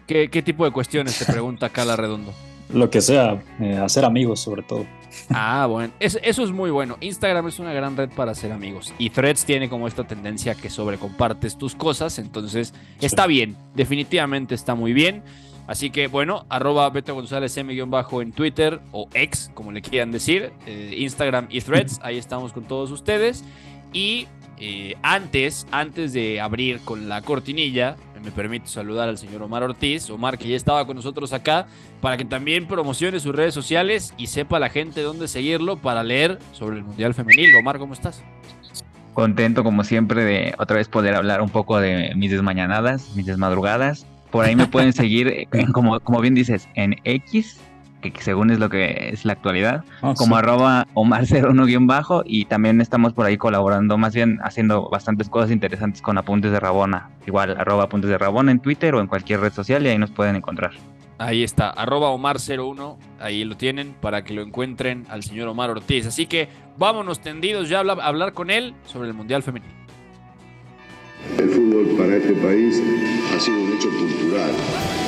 [0.06, 2.32] ¿Qué, tipo de cuestiones te pregunta Cala Redondo?
[2.72, 4.86] Lo que sea, eh, hacer amigos sobre todo.
[5.28, 6.96] Ah, bueno, eso es muy bueno.
[7.00, 8.94] Instagram es una gran red para hacer amigos.
[8.98, 12.18] Y Threads tiene como esta tendencia que sobrecompartes tus cosas.
[12.18, 13.56] Entonces, está bien.
[13.74, 15.22] Definitivamente está muy bien.
[15.70, 20.52] Así que, bueno, arroba Beto González M-bajo en Twitter o X, como le quieran decir.
[20.66, 22.00] Eh, Instagram y Threads.
[22.02, 23.44] Ahí estamos con todos ustedes.
[23.92, 24.26] Y
[24.58, 30.10] eh, antes, antes de abrir con la cortinilla, me permito saludar al señor Omar Ortiz,
[30.10, 31.68] Omar que ya estaba con nosotros acá,
[32.00, 36.40] para que también promocione sus redes sociales y sepa la gente dónde seguirlo para leer
[36.50, 37.54] sobre el Mundial Femenil.
[37.54, 38.24] Omar, ¿cómo estás?
[39.14, 44.04] Contento como siempre de otra vez poder hablar un poco de mis desmañanadas, mis desmadrugadas.
[44.30, 47.60] Por ahí me pueden seguir, como, como bien dices, en X
[48.00, 53.12] que según es lo que es la actualidad, ah, como arroba Omar01-bajo y también estamos
[53.12, 57.84] por ahí colaborando, más bien haciendo bastantes cosas interesantes con Apuntes de Rabona, igual arroba
[57.84, 60.72] Apuntes de Rabona en Twitter o en cualquier red social y ahí nos pueden encontrar.
[61.18, 66.06] Ahí está, arroba Omar01, ahí lo tienen para que lo encuentren al señor Omar Ortiz.
[66.06, 69.79] Así que vámonos tendidos ya a hablar con él sobre el Mundial Femenino.
[71.38, 72.80] El fútbol para este país
[73.34, 74.50] ha sido un hecho cultural.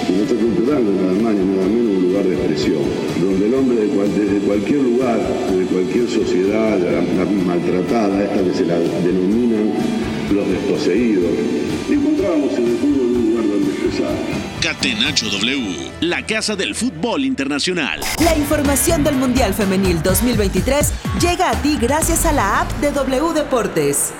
[0.08, 2.82] Y no está cultural no nada más ni nada menos un lugar de expresión,
[3.20, 6.78] donde el hombre desde cualquier lugar, de cualquier sociedad
[7.46, 9.72] maltratada, esta que se la denominan
[10.32, 11.30] los desposeídos,
[11.90, 14.12] encontrábamos en el fútbol un lugar donde expresar.
[14.60, 18.00] Catenacho W, la casa del fútbol internacional.
[18.24, 23.32] La información del Mundial Femenil 2023 llega a ti gracias a la app de W
[23.34, 24.12] Deportes.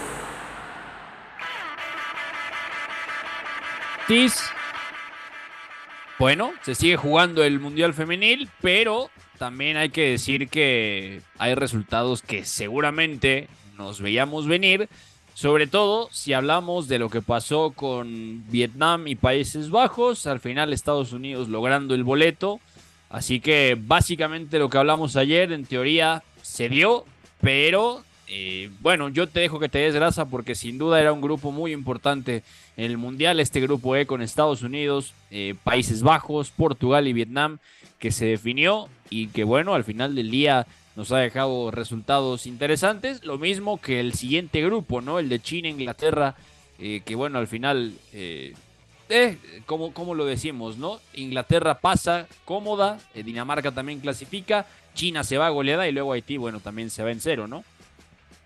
[6.18, 12.22] Bueno, se sigue jugando el Mundial Femenil, pero también hay que decir que hay resultados
[12.22, 14.88] que seguramente nos veíamos venir,
[15.34, 20.72] sobre todo si hablamos de lo que pasó con Vietnam y Países Bajos, al final
[20.72, 22.60] Estados Unidos logrando el boleto.
[23.08, 27.04] Así que básicamente lo que hablamos ayer en teoría se dio,
[27.40, 31.20] pero eh, bueno, yo te dejo que te des grasa porque sin duda era un
[31.20, 32.42] grupo muy importante
[32.78, 37.58] en el Mundial, este grupo E con Estados Unidos, eh, Países Bajos, Portugal y Vietnam,
[37.98, 40.66] que se definió y que bueno, al final del día
[40.96, 45.18] nos ha dejado resultados interesantes, lo mismo que el siguiente grupo, ¿no?
[45.18, 46.34] El de China, Inglaterra,
[46.78, 48.54] eh, que bueno, al final, eh,
[49.66, 51.00] como, como lo decimos, ¿no?
[51.12, 54.64] Inglaterra pasa cómoda, Dinamarca también clasifica,
[54.94, 57.62] China se va goleada y luego Haití, bueno, también se va en cero, ¿no?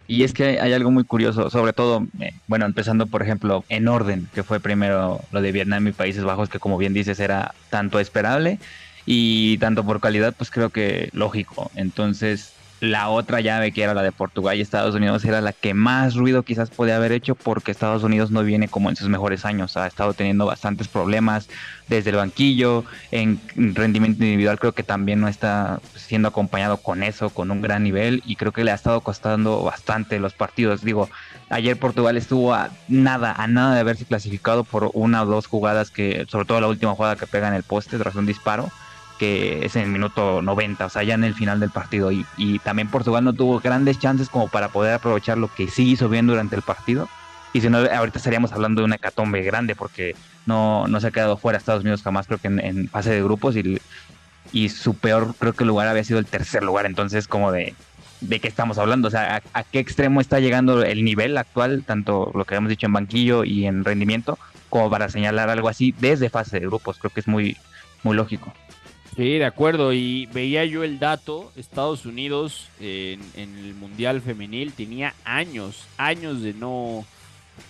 [0.08, 3.88] Y es que hay algo muy curioso, sobre todo, eh, bueno, empezando por ejemplo en
[3.88, 7.54] orden, que fue primero lo de Vietnam y Países Bajos, que como bien dices era
[7.70, 8.58] tanto esperable
[9.04, 11.70] y tanto por calidad, pues creo que lógico.
[11.74, 15.72] Entonces, la otra llave, que era la de Portugal y Estados Unidos, era la que
[15.72, 19.44] más ruido quizás podía haber hecho porque Estados Unidos no viene como en sus mejores
[19.44, 19.76] años.
[19.76, 21.48] Ha estado teniendo bastantes problemas
[21.88, 27.30] desde el banquillo, en rendimiento individual creo que también no está siendo acompañado con eso,
[27.30, 30.82] con un gran nivel y creo que le ha estado costando bastante los partidos.
[30.82, 31.08] Digo,
[31.48, 35.90] ayer Portugal estuvo a nada, a nada de haberse clasificado por una o dos jugadas
[35.90, 38.70] que, sobre todo la última jugada que pega en el poste tras un disparo
[39.18, 42.12] que es en el minuto 90, o sea, ya en el final del partido.
[42.12, 45.90] Y, y, también Portugal no tuvo grandes chances como para poder aprovechar lo que sí
[45.90, 47.08] hizo bien durante el partido.
[47.52, 51.10] Y si no, ahorita estaríamos hablando de una hecatombe grande porque no, no se ha
[51.10, 53.56] quedado fuera Estados Unidos jamás, creo que en, fase de grupos.
[53.56, 53.80] Y,
[54.52, 56.86] y su peor, creo que lugar había sido el tercer lugar.
[56.86, 57.74] Entonces, como de,
[58.20, 61.82] de qué estamos hablando, o sea, a, a, qué extremo está llegando el nivel actual,
[61.86, 65.94] tanto lo que hemos dicho en banquillo y en rendimiento, como para señalar algo así
[65.98, 66.98] desde fase de grupos.
[66.98, 67.56] Creo que es muy,
[68.02, 68.52] muy lógico.
[69.16, 69.94] Sí, de acuerdo.
[69.94, 76.52] Y veía yo el dato, Estados Unidos en, el Mundial Femenil tenía años, años de
[76.52, 77.06] no,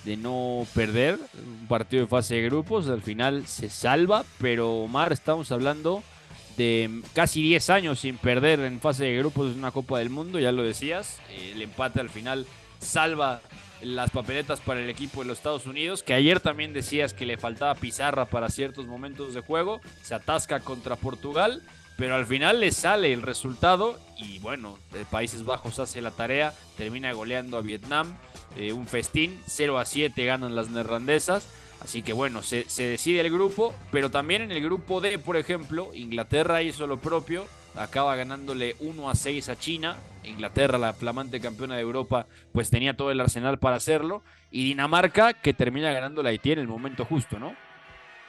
[0.04, 2.88] de no perder un partido de fase de grupos.
[2.88, 6.02] Al final se salva, pero Omar, estamos hablando
[6.56, 10.40] de casi 10 años sin perder en fase de grupos en una Copa del Mundo,
[10.40, 11.20] ya lo decías.
[11.30, 12.44] El empate al final
[12.80, 13.40] salva
[13.82, 17.36] las papeletas para el equipo de los Estados Unidos, que ayer también decías que le
[17.36, 21.62] faltaba pizarra para ciertos momentos de juego, se atasca contra Portugal,
[21.96, 24.78] pero al final le sale el resultado y bueno,
[25.10, 28.16] Países Bajos hace la tarea, termina goleando a Vietnam,
[28.56, 31.48] eh, un festín, 0 a 7 ganan las neerlandesas.
[31.80, 35.36] Así que bueno, se, se decide el grupo, pero también en el grupo D, por
[35.36, 39.96] ejemplo, Inglaterra hizo lo propio, acaba ganándole 1 a 6 a China.
[40.24, 44.22] Inglaterra, la flamante campeona de Europa, pues tenía todo el arsenal para hacerlo.
[44.50, 47.54] Y Dinamarca, que termina ganando la Haití en el momento justo, ¿no?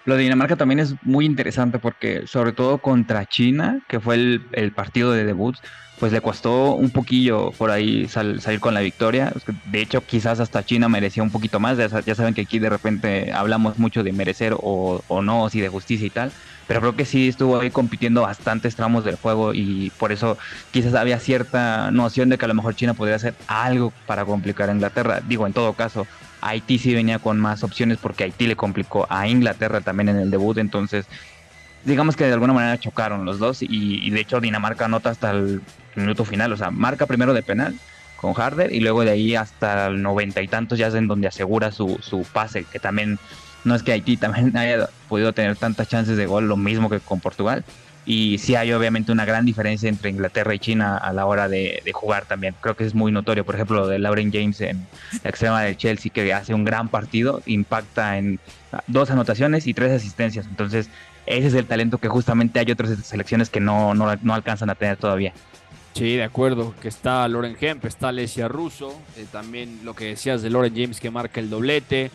[0.06, 4.72] Lo de Dinamarca también es muy interesante porque, sobre todo contra China, que fue el,
[4.74, 5.58] partido de debut,
[6.00, 9.34] pues le costó un poquillo por ahí salir con la victoria.
[9.66, 11.78] De hecho, quizás hasta China merecía un poquito más.
[11.78, 16.08] Ya, saben que aquí de repente hablamos mucho de merecer o no, si de justicia
[16.08, 16.32] y tal.
[16.67, 20.38] Pero creo que sí estuvo ahí compitiendo bastantes tramos del juego y por eso
[20.71, 24.69] quizás había cierta noción de que a lo mejor China podría hacer algo para complicar
[24.69, 25.21] a Inglaterra.
[25.25, 26.06] Digo, en todo caso,
[26.41, 30.30] Haití sí venía con más opciones porque Haití le complicó a Inglaterra también en el
[30.30, 31.08] debut, entonces
[31.86, 35.62] digamos que de alguna manera chocaron los dos y, de hecho Dinamarca anota hasta el
[35.95, 37.75] minuto final, o sea, marca primero de penal
[38.17, 41.27] con Harder y luego de ahí hasta el noventa y tantos ya es en donde
[41.27, 43.19] asegura su, su pase, que también
[43.63, 47.00] no es que Haití también haya podido tener tantas chances de gol, lo mismo que
[47.00, 47.63] con Portugal,
[48.08, 51.84] y sí hay obviamente una gran diferencia entre Inglaterra y China a la hora de,
[51.93, 52.56] jugar también.
[52.62, 54.88] Creo que es muy notorio, por ejemplo, lo de Lauren James en
[55.24, 58.39] la extrema del Chelsea, que hace un gran partido, impacta en
[58.88, 60.46] dos anotaciones y tres asistencias.
[60.48, 60.89] Entonces,
[61.26, 64.96] ese es el talento que justamente hay otras selecciones que no, no, alcanzan a tener
[64.96, 65.34] todavía.
[65.93, 70.41] Sí, de acuerdo, que está Lauren Hemp, está Alessia Russo, eh, también lo que decías
[70.41, 72.12] de Lauren James que marca el doblete,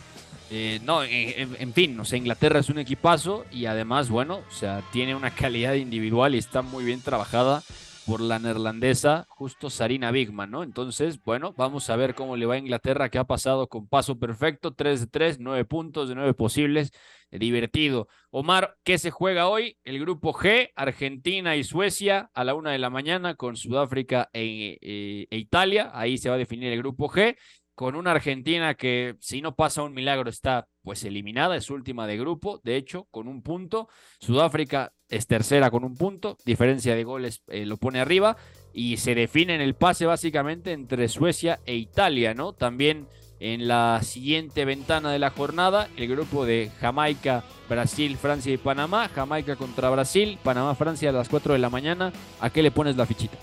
[0.49, 4.83] eh, no, en, fin, o sea, Inglaterra es un equipazo y además, bueno, o sea,
[4.91, 7.63] tiene una calidad individual y está muy bien trabajada
[8.05, 10.63] por la neerlandesa, justo Sarina Bigman, ¿no?
[10.63, 14.19] Entonces, bueno, vamos a ver cómo le va a Inglaterra, que ha pasado con paso
[14.19, 16.91] perfecto, 3 de 3, 9 puntos de 9 posibles,
[17.31, 18.07] divertido.
[18.29, 19.77] Omar, ¿qué se juega hoy?
[19.83, 24.77] El grupo G, Argentina y Suecia a la una de la mañana con Sudáfrica e,
[24.81, 27.35] e, e Italia, ahí se va a definir el grupo G
[27.75, 32.17] con una Argentina que si no pasa un milagro está pues eliminada, es última de
[32.17, 33.87] grupo, de hecho, con un punto.
[34.19, 38.35] Sudáfrica es tercera con un punto, diferencia de goles eh, lo pone arriba
[38.73, 42.53] y se define en el pase básicamente entre Suecia e Italia, ¿no?
[42.53, 43.07] También
[43.39, 49.09] en la siguiente ventana de la jornada, el grupo de Jamaica, Brasil, Francia y Panamá.
[49.09, 52.13] Jamaica contra Brasil, Panamá, Francia a las 4 de la mañana.
[52.39, 53.37] ¿A qué le pones la fichita?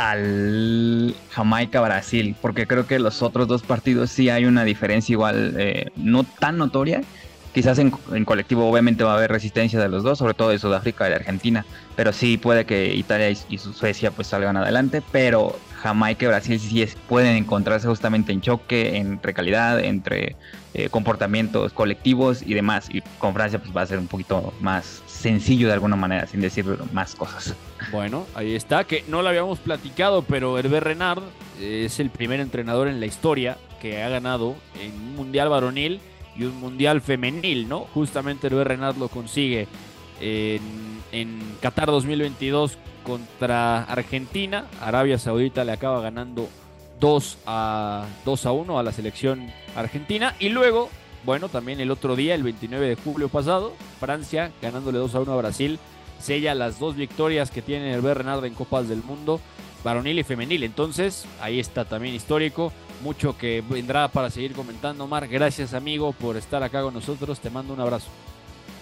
[0.00, 5.90] Al Jamaica-Brasil, porque creo que los otros dos partidos sí hay una diferencia igual, eh,
[5.96, 7.02] no tan notoria.
[7.52, 7.90] Quizás en,
[8.24, 11.16] colectivo obviamente va a haber resistencia de los dos, sobre todo de Sudáfrica y de
[11.16, 16.60] Argentina, pero sí puede que Italia y, Suecia pues salgan adelante, pero Jamaica y Brasil
[16.60, 20.36] sí pueden encontrarse justamente en choque, entre calidad, entre
[20.72, 22.88] eh, comportamientos colectivos y demás.
[22.88, 26.40] Y con Francia pues va a ser un poquito más sencillo de alguna manera, sin
[26.40, 27.54] decir más cosas.
[27.92, 31.22] Bueno, ahí está, que no lo habíamos platicado, pero Hervé Renard
[31.60, 36.00] es el primer entrenador en la historia que ha ganado en un mundial varonil
[36.36, 37.80] y un mundial femenil, ¿no?
[37.94, 39.68] Justamente Hervé Renard lo consigue
[40.20, 40.62] en,
[41.12, 44.66] en Qatar 2022 contra Argentina.
[44.80, 46.48] Arabia Saudita le acaba ganando
[47.00, 50.34] 2 a, 2 a 1 a la selección argentina.
[50.38, 50.90] Y luego
[51.24, 55.32] bueno, también el otro día, el 29 de julio pasado, Francia ganándole 2 a 1
[55.32, 55.78] a Brasil,
[56.20, 59.40] sella las dos victorias que tiene el Bernardo en Copas del Mundo,
[59.84, 60.62] varonil y femenil.
[60.64, 62.72] Entonces, ahí está también histórico.
[63.02, 65.26] Mucho que vendrá para seguir comentando, Mar.
[65.28, 67.40] Gracias, amigo, por estar acá con nosotros.
[67.40, 68.08] Te mando un abrazo.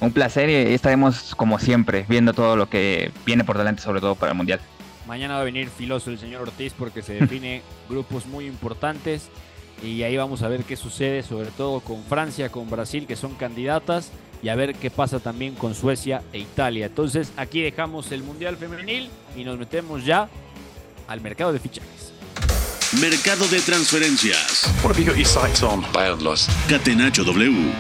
[0.01, 4.15] Un placer y estaremos, como siempre, viendo todo lo que viene por delante, sobre todo
[4.15, 4.61] para el Mundial.
[5.07, 9.29] Mañana va a venir filoso el señor Ortiz porque se define grupos muy importantes
[9.83, 13.35] y ahí vamos a ver qué sucede, sobre todo con Francia, con Brasil, que son
[13.35, 14.11] candidatas,
[14.43, 16.87] y a ver qué pasa también con Suecia e Italia.
[16.87, 20.29] Entonces aquí dejamos el Mundial Femenil y nos metemos ya
[21.09, 22.13] al mercado de fichajes.
[23.01, 24.73] Mercado de transferencias.
[26.69, 27.73] Catenacho W.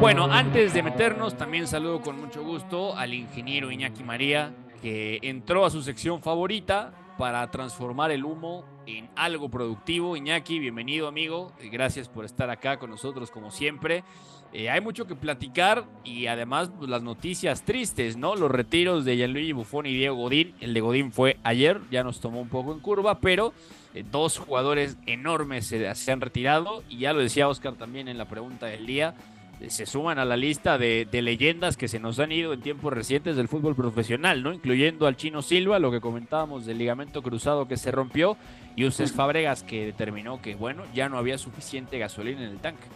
[0.00, 5.64] Bueno, antes de meternos, también saludo con mucho gusto al ingeniero Iñaki María, que entró
[5.64, 10.16] a su sección favorita para transformar el humo en algo productivo.
[10.16, 14.04] Iñaki, bienvenido amigo, gracias por estar acá con nosotros como siempre.
[14.52, 18.36] Eh, hay mucho que platicar y además pues, las noticias tristes, ¿no?
[18.36, 20.54] Los retiros de Gianluigi Buffon y Diego Godín.
[20.60, 23.52] El de Godín fue ayer, ya nos tomó un poco en curva, pero
[23.92, 28.18] eh, dos jugadores enormes se, se han retirado y ya lo decía Oscar también en
[28.18, 29.14] la pregunta del día
[29.68, 33.36] se suman a la lista de, leyendas que se nos han ido en tiempos recientes
[33.36, 34.52] del fútbol profesional, ¿no?
[34.52, 38.36] Incluyendo al Chino Silva, lo que comentábamos del ligamento cruzado que se rompió,
[38.74, 42.86] y un Fabregas que determinó que, bueno, ya no había suficiente gasolina en el tanque.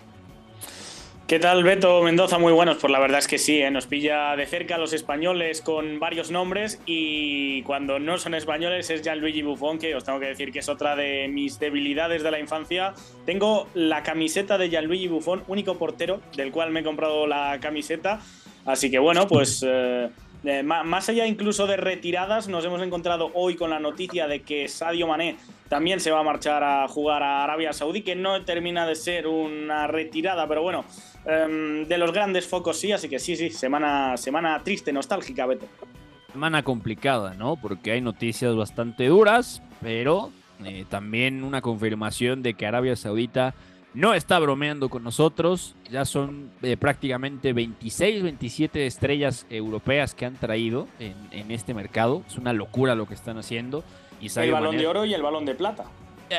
[1.30, 2.38] ¿Qué tal, Beto Mendoza?
[2.38, 2.78] Muy buenos.
[2.78, 3.70] Pues la verdad es que sí, ¿eh?
[3.70, 9.02] nos pilla de cerca los españoles con varios nombres y cuando no son españoles es
[9.02, 12.40] Gianluigi Buffon, que os tengo que decir que es otra de mis debilidades de la
[12.40, 12.94] infancia.
[13.26, 18.18] Tengo la camiseta de Gianluigi Buffon, único portero del cual me he comprado la camiseta.
[18.66, 20.10] Así que bueno, pues eh,
[20.44, 24.68] eh, más allá incluso de retiradas, nos hemos encontrado hoy con la noticia de que
[24.68, 25.36] Sadio Mané
[25.68, 29.26] también se va a marchar a jugar a Arabia Saudí, que no termina de ser
[29.26, 30.84] una retirada, pero bueno,
[31.26, 35.66] em, de los grandes focos sí, así que sí, sí, semana, semana triste, nostálgica, Beto.
[36.32, 37.56] Semana complicada, ¿no?
[37.56, 40.32] Porque hay noticias bastante duras, pero
[40.64, 43.54] eh, también una confirmación de que Arabia Saudita
[43.94, 45.74] no está bromeando con nosotros.
[45.90, 52.22] Ya son eh, prácticamente 26, 27 estrellas europeas que han traído en, este mercado.
[52.26, 53.84] Es una locura lo que están haciendo.
[54.20, 55.84] Y el balón de oro y el balón de plata.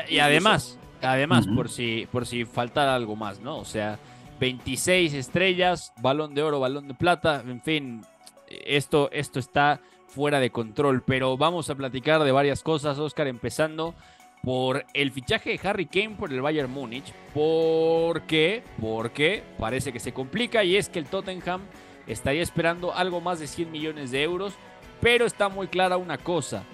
[0.08, 3.58] Y, además, además, por si, por si faltara algo más, ¿no?
[3.58, 3.98] O sea,
[4.40, 8.02] 26 estrellas, balón de oro, balón de plata, en fin,
[8.48, 11.02] esto, esto está fuera de control.
[11.02, 13.94] Pero vamos a platicar de varias cosas, Oscar, empezando
[14.42, 17.12] por el fichaje de Harry Kane por el Bayern Múnich.
[17.32, 18.62] ¿Por qué?
[18.80, 21.62] Porque parece que se complica y es que el Tottenham
[22.06, 24.54] estaría esperando algo más de 100 millones de euros.
[25.00, 26.64] Pero está muy clara una cosa.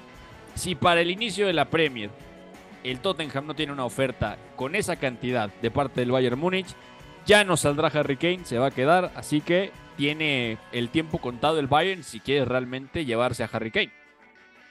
[0.54, 2.10] Si para el inicio de la Premier
[2.84, 6.74] el Tottenham no tiene una oferta con esa cantidad de parte del Bayern Múnich,
[7.26, 9.12] ya no saldrá Harry Kane, se va a quedar.
[9.14, 13.97] Así que tiene el tiempo contado el Bayern si quiere realmente llevarse a Harry Kane.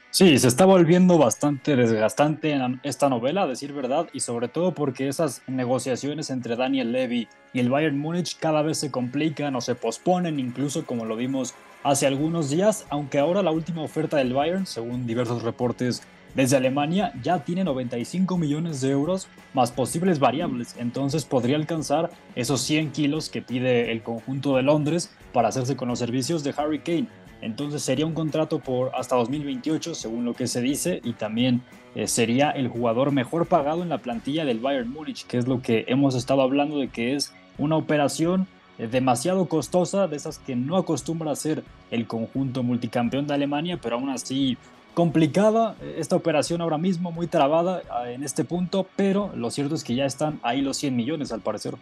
[0.10, 5.08] Sí, se está volviendo bastante desgastante esta novela, a decir verdad, y sobre todo porque
[5.10, 9.76] esas negociaciones entre Daniel Levy y el Bayern Múnich cada vez se complican o se
[9.76, 11.54] posponen, incluso como lo vimos
[11.84, 16.02] hace algunos días, aunque ahora la última oferta del Bayern, según diversos reportes
[16.36, 22.62] desde Alemania, ya tiene 95 millones de euros más posibles variables, entonces podría alcanzar esos
[22.62, 26.80] 100 kilos que pide el conjunto de Londres para hacerse con los servicios de Harry
[26.80, 27.08] Kane.
[27.42, 31.62] Entonces sería un contrato por hasta 2028, según lo que se dice, y también
[31.96, 35.62] eh, sería el jugador mejor pagado en la plantilla del Bayern Múnich, que es lo
[35.62, 38.48] que hemos estado hablando de que es una operación
[38.80, 43.98] eh, demasiado costosa, de esas que no acostumbra hacer el conjunto multicampeón de Alemania, pero
[43.98, 44.58] aún así
[44.96, 49.84] complicada eh, esta operación ahora mismo, muy trabada en este punto, pero lo cierto es
[49.84, 51.76] que ya están ahí los 100 millones al parecer.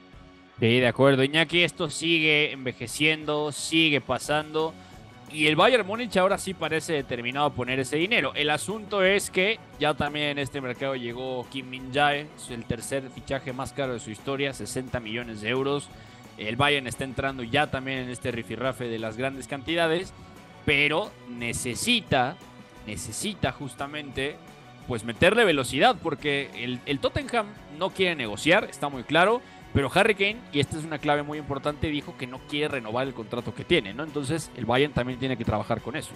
[0.59, 4.73] Sí, de acuerdo, Iñaki, esto sigue envejeciendo, sigue pasando
[5.31, 8.31] y el Bayern Múnich ahora sí parece determinado a poner ese dinero.
[8.35, 13.09] El asunto es que ya también en este mercado llegó Kim Min Jae, el tercer
[13.09, 15.89] fichaje más caro de su historia, 60 millones de euros.
[16.37, 20.13] El Bayern está entrando ya también en este rifirrafe de las grandes cantidades,
[20.65, 22.37] pero necesita,
[22.85, 24.35] necesita justamente
[24.87, 27.47] pues meterle velocidad porque el, el Tottenham
[27.79, 29.41] no quiere negociar, está muy claro
[29.75, 33.05] pero Harry Kane, y esta es una clave muy importante, dijo que no quiere renovar
[33.05, 34.03] el contrato que tiene, ¿no?
[34.03, 36.11] Entonces el Bayern también tiene que trabajar con eso.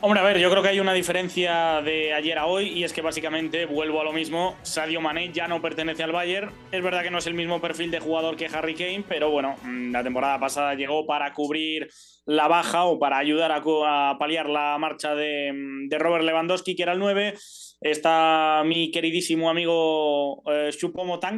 [0.00, 2.92] Hombre, a ver, yo creo que hay una diferencia de ayer a hoy y es
[2.92, 4.56] que básicamente vuelvo a lo mismo.
[4.62, 6.52] Sadio Mané ya no pertenece al Bayern.
[6.70, 9.56] Es verdad que no es el mismo perfil de jugador que Harry Kane, pero bueno,
[9.62, 11.88] mm, la temporada pasada llegó para cubrir
[12.24, 16.82] la baja o para ayudar a, paliar la marcha de, mm, de Robert Lewandowski, que
[16.84, 17.34] era el 9
[17.82, 20.70] está mi queridísimo amigo eh,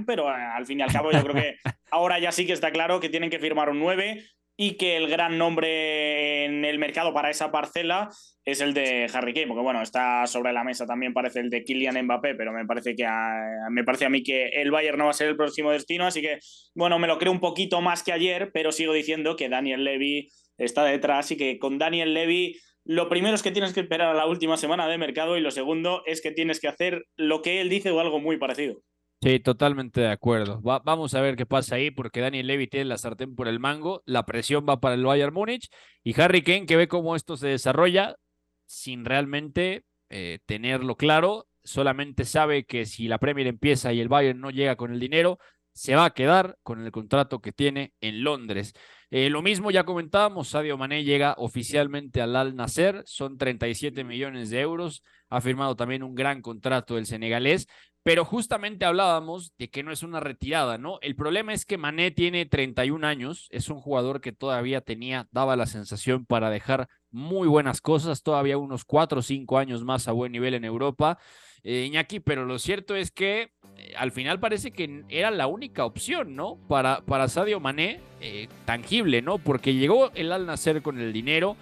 [0.07, 1.57] pero eh, al fin y al cabo yo creo que
[1.91, 4.23] ahora ya sí que está claro que tienen que firmar un 9
[4.57, 8.09] y que el gran nombre en el mercado para esa parcela
[8.45, 11.65] es el de Harry Kane, porque bueno, está sobre la mesa también parece el de
[11.65, 13.35] Kylian Mbappé, pero me parece que a,
[13.71, 16.21] me parece a mí que el Bayern no va a ser el próximo destino, así
[16.21, 16.39] que
[16.75, 20.29] bueno, me lo creo un poquito más que ayer, pero sigo diciendo que Daniel Levy
[20.57, 24.15] está detrás y que con Daniel Levy lo primero es que tienes que esperar a
[24.15, 27.61] la última semana de mercado y lo segundo es que tienes que hacer lo que
[27.61, 28.83] él dice o algo muy parecido.
[29.23, 30.61] Sí, totalmente de acuerdo.
[30.63, 34.03] vamos a ver qué pasa ahí porque Daniel Levy tiene la sartén por el mango,
[34.05, 35.71] la presión va para el Bayern Múnich
[36.03, 38.17] y Harry Kane que ve cómo esto se desarrolla
[38.67, 44.41] sin realmente eh, tenerlo claro, solamente sabe que si la Premier empieza y el Bayern
[44.41, 45.39] no llega con el dinero,
[45.73, 48.75] se va a quedar con el contrato que tiene en Londres.
[49.17, 54.51] Eh, lo mismo ya comentábamos, Sadio Mané llega oficialmente al Al Nasser, son 37 millones
[54.51, 57.69] de euros, ha firmado también un gran contrato el senegalés,
[58.03, 60.99] pero justamente hablábamos de que no es una retirada, ¿no?
[61.01, 65.55] El problema es que Mané tiene 31 años, es un jugador que todavía tenía, daba
[65.55, 70.13] la sensación para dejar muy buenas cosas, todavía unos 4 o 5 años más a
[70.13, 71.21] buen nivel en Europa.
[71.63, 73.53] Eh, Iñaki, pero lo cierto es que
[73.97, 76.59] al final parece que era la única opción, ¿no?
[76.69, 79.39] Para, para Sadio Mané, eh, tangible, ¿no?
[79.39, 81.57] Porque llegó el Al Nacer con el dinero,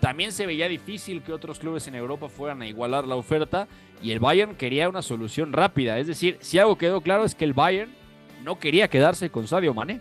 [0.00, 3.68] también se veía difícil que otros clubes en Europa fueran a igualar la oferta
[4.02, 5.98] y el Bayern quería una solución rápida.
[5.98, 7.92] Es decir, si algo quedó claro es que el Bayern
[8.42, 10.00] no quería quedarse con Sadio Mané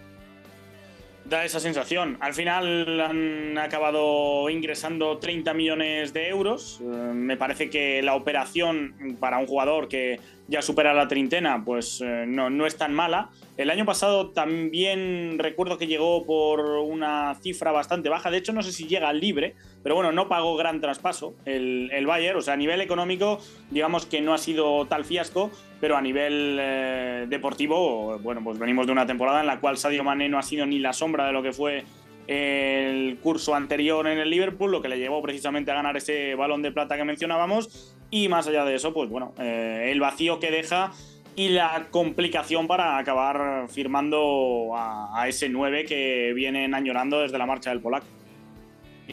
[1.26, 2.18] da esa sensación.
[2.20, 6.82] Al final han acabado ingresando 30 millones de euros.
[6.82, 12.02] Eh, me parece que la operación para un jugador que ya supera la treintena, pues
[12.02, 13.30] eh, no, no es tan mala.
[13.56, 18.64] El año pasado también recuerdo que llegó por una cifra bastante baja, de hecho no
[18.64, 22.56] sé si llega libre, pero bueno, no pagó gran traspaso el, el Bayern, o sea,
[22.56, 23.39] a nivel económico
[23.70, 28.86] digamos que no ha sido tal fiasco, pero a nivel eh, deportivo, bueno, pues venimos
[28.86, 31.34] de una temporada en la cual Sadio Mané no ha sido ni la sombra de
[31.34, 31.84] lo que fue
[32.28, 36.62] el curso anterior en el Liverpool, lo que le llevó precisamente a ganar ese balón
[36.62, 37.93] de plata que mencionábamos.
[38.14, 40.91] Y más allá de eso, pues bueno, eh, el vacío que deja
[41.36, 47.72] y la complicación para acabar firmando a, ese 9 que vienen añorando desde la marcha
[47.72, 48.05] del polaco.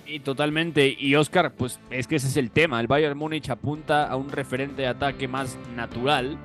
[0.05, 2.79] Y totalmente, y Oscar, pues es que ese es el tema.
[2.79, 6.37] El Bayern Múnich apunta a un referente de ataque más natural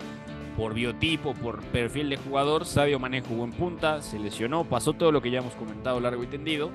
[0.55, 5.11] por biotipo, por perfil de jugador, Sabio Mané jugó en punta, se lesionó, pasó todo
[5.11, 6.71] lo que ya hemos comentado largo y tendido.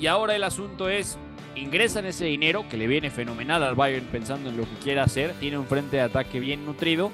[0.00, 1.18] Y ahora el asunto es,
[1.56, 5.34] ingresan ese dinero que le viene fenomenal al Bayern pensando en lo que quiere hacer,
[5.40, 7.10] tiene un frente de ataque bien nutrido,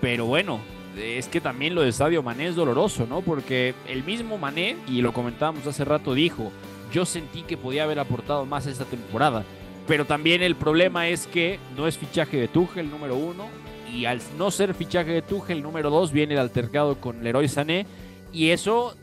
[0.00, 0.60] pero bueno,
[0.96, 3.20] es que también lo de Sadio Mané es doloroso, ¿no?
[3.20, 6.50] Porque el mismo Mané, y lo comentábamos hace rato, dijo,
[6.92, 9.44] yo sentí que podía haber aportado más esta temporada.
[9.86, 13.46] Pero también el problema es que no es fichaje de Tuchel número uno,
[13.92, 17.86] y al no ser fichaje de Tuchel número 2 viene el altercado con Leroy Sané
[18.32, 18.96] y eso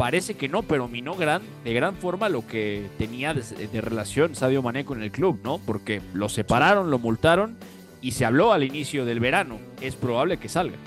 [0.00, 4.62] parece que no, pero minó gran, de gran forma lo que tenía de, relación Sadio
[4.62, 5.58] Mané con el club, ¿no?
[5.58, 7.58] Porque lo separaron, lo multaron
[8.00, 9.58] y se habló al inicio del verano.
[9.82, 10.78] Es probable que salga.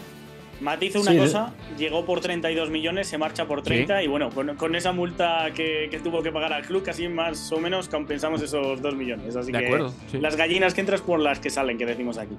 [0.61, 4.93] Matizo una cosa, llegó por 32 millones, se marcha por 30 y bueno, con, esa
[4.93, 9.35] multa que, tuvo que pagar al club, casi más o menos compensamos esos 2 millones.
[9.35, 12.35] Así que las gallinas que entras por las que salen, que decimos aquí.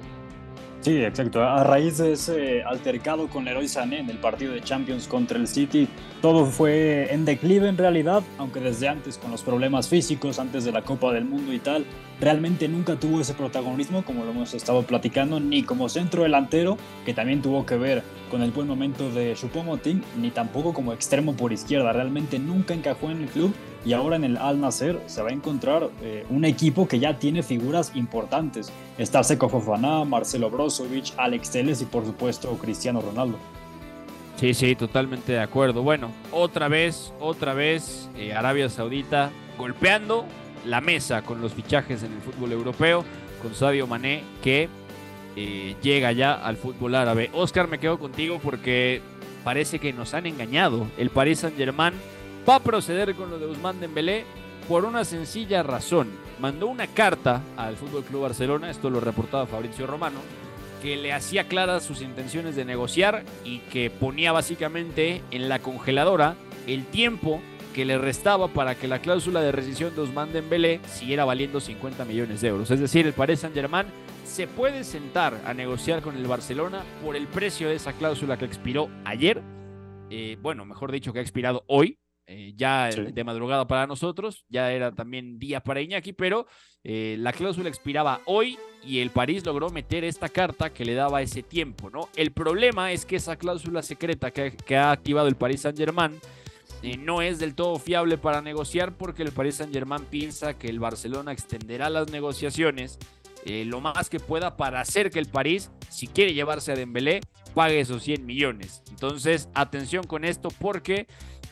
[0.85, 1.43] Sí, exacto.
[1.43, 5.49] A raíz de ese altercado con Leroy Sané en el partido de Champions contra el
[5.49, 5.89] City,
[6.21, 10.73] todo fue en declive en realidad, aunque desde antes con los problemas físicos, antes de
[10.73, 11.87] la Copa del Mundo y tal,
[12.21, 17.15] realmente nunca tuvo ese protagonismo como lo hemos estado platicando, ni como centro delantero, que
[17.15, 21.53] también tuvo que ver con el buen momento de Choupo-Moting, ni tampoco como extremo por
[21.53, 21.93] izquierda.
[21.93, 23.55] Realmente nunca encajó en el club
[23.85, 27.19] y ahora en el Al Nasser se va a encontrar eh, un equipo que ya
[27.19, 28.73] tiene figuras importantes.
[28.99, 33.39] Está Seco Fofana, Marcelo Brozovic, Alex Teles y por supuesto Cristiano Ronaldo.
[34.37, 35.83] Sí, sí, totalmente de acuerdo.
[35.83, 40.27] Bueno, otra vez, otra vez eh, Arabia Saudita golpeando
[40.65, 43.05] la mesa con los fichajes en el fútbol europeo,
[43.43, 44.69] con Sadio Mané que
[45.37, 47.31] eh, llega ya al fútbol árabe.
[47.33, 49.03] Oscar, me quedo contigo porque
[49.43, 50.87] parece que nos han engañado.
[50.97, 51.95] El Paris Saint-Germain
[52.49, 54.25] va a proceder con lo de Usman Dembélé
[54.69, 56.09] por una sencilla razón.
[56.41, 60.19] Mandó una carta al Fútbol Club Barcelona, esto lo reportaba Fabricio Romano,
[60.83, 66.37] que le hacía claras sus intenciones de negociar y que ponía básicamente en la congeladora
[66.67, 67.41] el tiempo
[67.75, 72.05] que le restaba para que la cláusula de rescisión de Usman Dembélé siguiera valiendo 50
[72.05, 72.71] millones de euros.
[72.71, 73.87] Es decir, el Paris Saint-Germain
[74.25, 78.45] se puede sentar a negociar con el Barcelona por el precio de esa cláusula que
[78.45, 79.43] expiró ayer.
[80.09, 84.73] Eh, bueno, mejor dicho, que ha expirado hoy, eh, ya de madrugada para nosotros, ya
[84.73, 86.47] era también día para Iñaki, pero
[86.85, 91.23] eh, la cláusula expiraba hoy y el París logró meter esta carta que le daba
[91.23, 92.09] ese tiempo, ¿no?
[92.15, 96.19] El problema es que esa cláusula secreta que, ha activado el Paris Saint Germain
[96.85, 100.69] eh, no es del todo fiable para negociar porque el Paris Saint Germain piensa que
[100.69, 102.99] el Barcelona extenderá las negociaciones
[103.47, 107.21] lo más que pueda para hacer que el París, si quiere llevarse a Dembélé,
[107.53, 108.83] pague esos 100 millones.
[108.89, 111.07] Entonces, atención con esto porque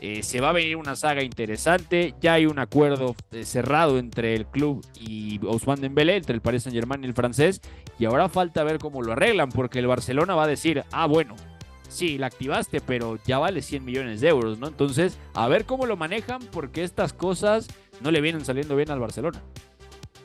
[0.04, 2.14] eh, se va a venir una saga interesante.
[2.20, 6.64] Ya hay un acuerdo eh, cerrado entre el club y Ousmane Dembélé, entre el Paris
[6.64, 7.60] Saint Germain y el francés.
[8.00, 11.36] Y ahora falta ver cómo lo arreglan, porque el Barcelona va a decir, ah, bueno,
[11.92, 14.66] sí, la activaste, pero ya vale 100 millones de euros, ¿no?
[14.66, 17.68] Entonces, a ver cómo lo manejan, porque estas cosas
[18.00, 19.42] no le vienen saliendo bien al Barcelona.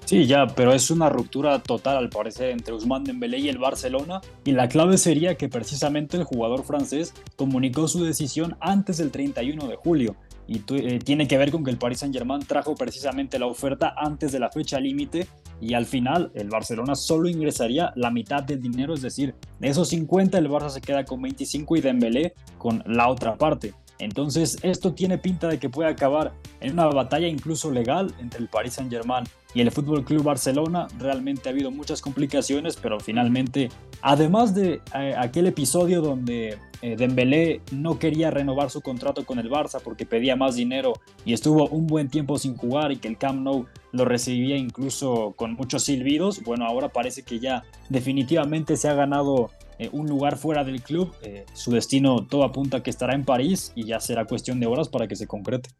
[0.07, 4.21] Sí, ya, pero es una ruptura total al parecer entre Ousmane Dembélé y el Barcelona
[4.45, 9.67] y la clave sería que precisamente el jugador francés comunicó su decisión antes del 31
[9.67, 10.15] de julio
[10.47, 14.31] y eh, tiene que ver con que el Paris Saint-Germain trajo precisamente la oferta antes
[14.31, 15.27] de la fecha límite
[15.59, 19.89] y al final el Barcelona solo ingresaría la mitad del dinero, es decir, de esos
[19.89, 23.73] 50 el Barça se queda con 25 y Dembélé con la otra parte.
[23.99, 28.47] Entonces esto tiene pinta de que puede acabar en una batalla incluso legal entre el
[28.47, 29.25] Paris Saint-Germain
[29.57, 30.87] y el Fútbol Club Barcelona.
[30.99, 33.69] Realmente ha habido muchas complicaciones, pero finalmente,
[34.03, 39.49] además de eh, aquel episodio donde eh, Dembélé no quería renovar su contrato con el
[39.49, 40.93] Barça porque pedía más dinero
[41.25, 45.33] y estuvo un buen tiempo sin jugar y que el Camp Nou lo recibía incluso
[45.35, 49.49] con muchos silbidos, bueno, ahora parece que ya definitivamente se ha ganado
[49.79, 51.15] eh, un lugar fuera del club.
[51.53, 55.07] su destino todo apunta que estará en París y ya será cuestión de horas para
[55.07, 55.71] que se concrete.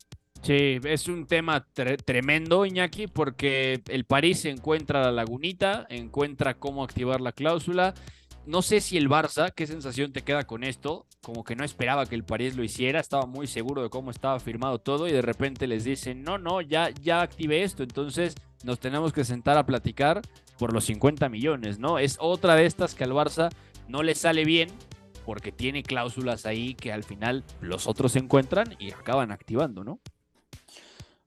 [0.41, 1.65] Sí, es un tema
[2.05, 7.93] tremendo, Iñaki, porque el París encuentra la lagunita, encuentra cómo activar la cláusula.
[8.45, 12.05] no sé si el Barça, qué sensación te queda con esto, como que no esperaba
[12.05, 15.21] que el París lo hiciera, estaba muy seguro de cómo estaba firmado todo y de
[15.21, 19.65] repente les dicen, no, no, ya, ya activé esto, entonces nos tenemos que sentar a
[19.65, 20.21] platicar
[20.57, 21.99] por los 50 millones, ¿no?
[21.99, 23.49] Es otra de estas que al Barça
[23.89, 24.69] no le sale bien
[25.25, 29.99] porque tiene cláusulas ahí que al final los otros encuentran y acaban activando, ¿no?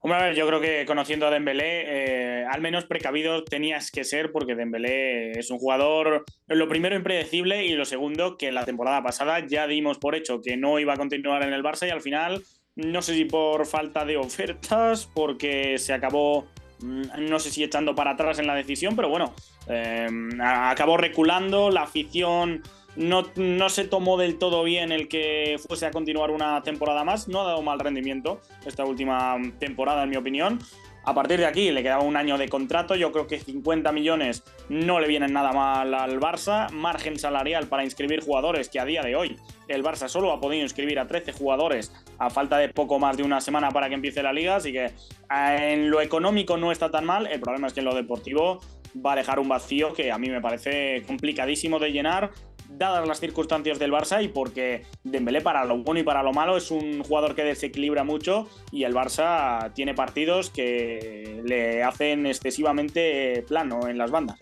[0.02, 4.04] Hombre, a ver, yo creo que conociendo a Dembélé, eh, al menos precavido tenías que
[4.04, 9.02] ser porque Dembélé es un jugador, lo primero impredecible y lo segundo que la temporada
[9.02, 12.00] pasada ya dimos por hecho que no iba a continuar en el Barça y al
[12.00, 12.42] final,
[12.76, 16.48] no sé si por falta de ofertas, porque se acabó,
[16.78, 19.34] mm, no sé si echando para atrás en la decisión, pero bueno,
[19.68, 20.08] eh,
[20.42, 22.62] acabó reculando, la afición
[22.96, 27.28] no, no, se tomó del todo bien el que fuese a continuar una temporada más.
[27.28, 30.58] No ha dado mal rendimiento esta última temporada, en mi opinión.
[31.04, 32.94] A partir de aquí le quedaba un año de contrato.
[32.94, 36.70] Yo creo que 50 millones no le vienen nada mal al Barça.
[36.70, 39.36] Margen salarial para inscribir jugadores que a día de hoy
[39.68, 43.22] el Barça solo ha podido inscribir a 13 jugadores a falta de poco más de
[43.22, 44.56] una semana para que empiece la liga.
[44.56, 47.26] Así que eh, en lo económico no está tan mal.
[47.26, 48.60] El problema es que en lo deportivo
[48.94, 52.30] va a dejar un vacío que a mí me parece complicadísimo de llenar
[52.76, 56.56] dadas las circunstancias del Barça y porque Dembélé para lo bueno y para lo malo
[56.56, 63.44] es un jugador que desequilibra mucho y el Barça tiene partidos que le hacen excesivamente
[63.46, 64.38] plano en las bandas.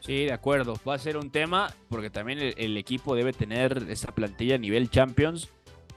[0.00, 0.78] Sí, de acuerdo.
[0.88, 4.88] Va a ser un tema porque también el, equipo debe tener esa plantilla a nivel
[4.88, 5.48] Champions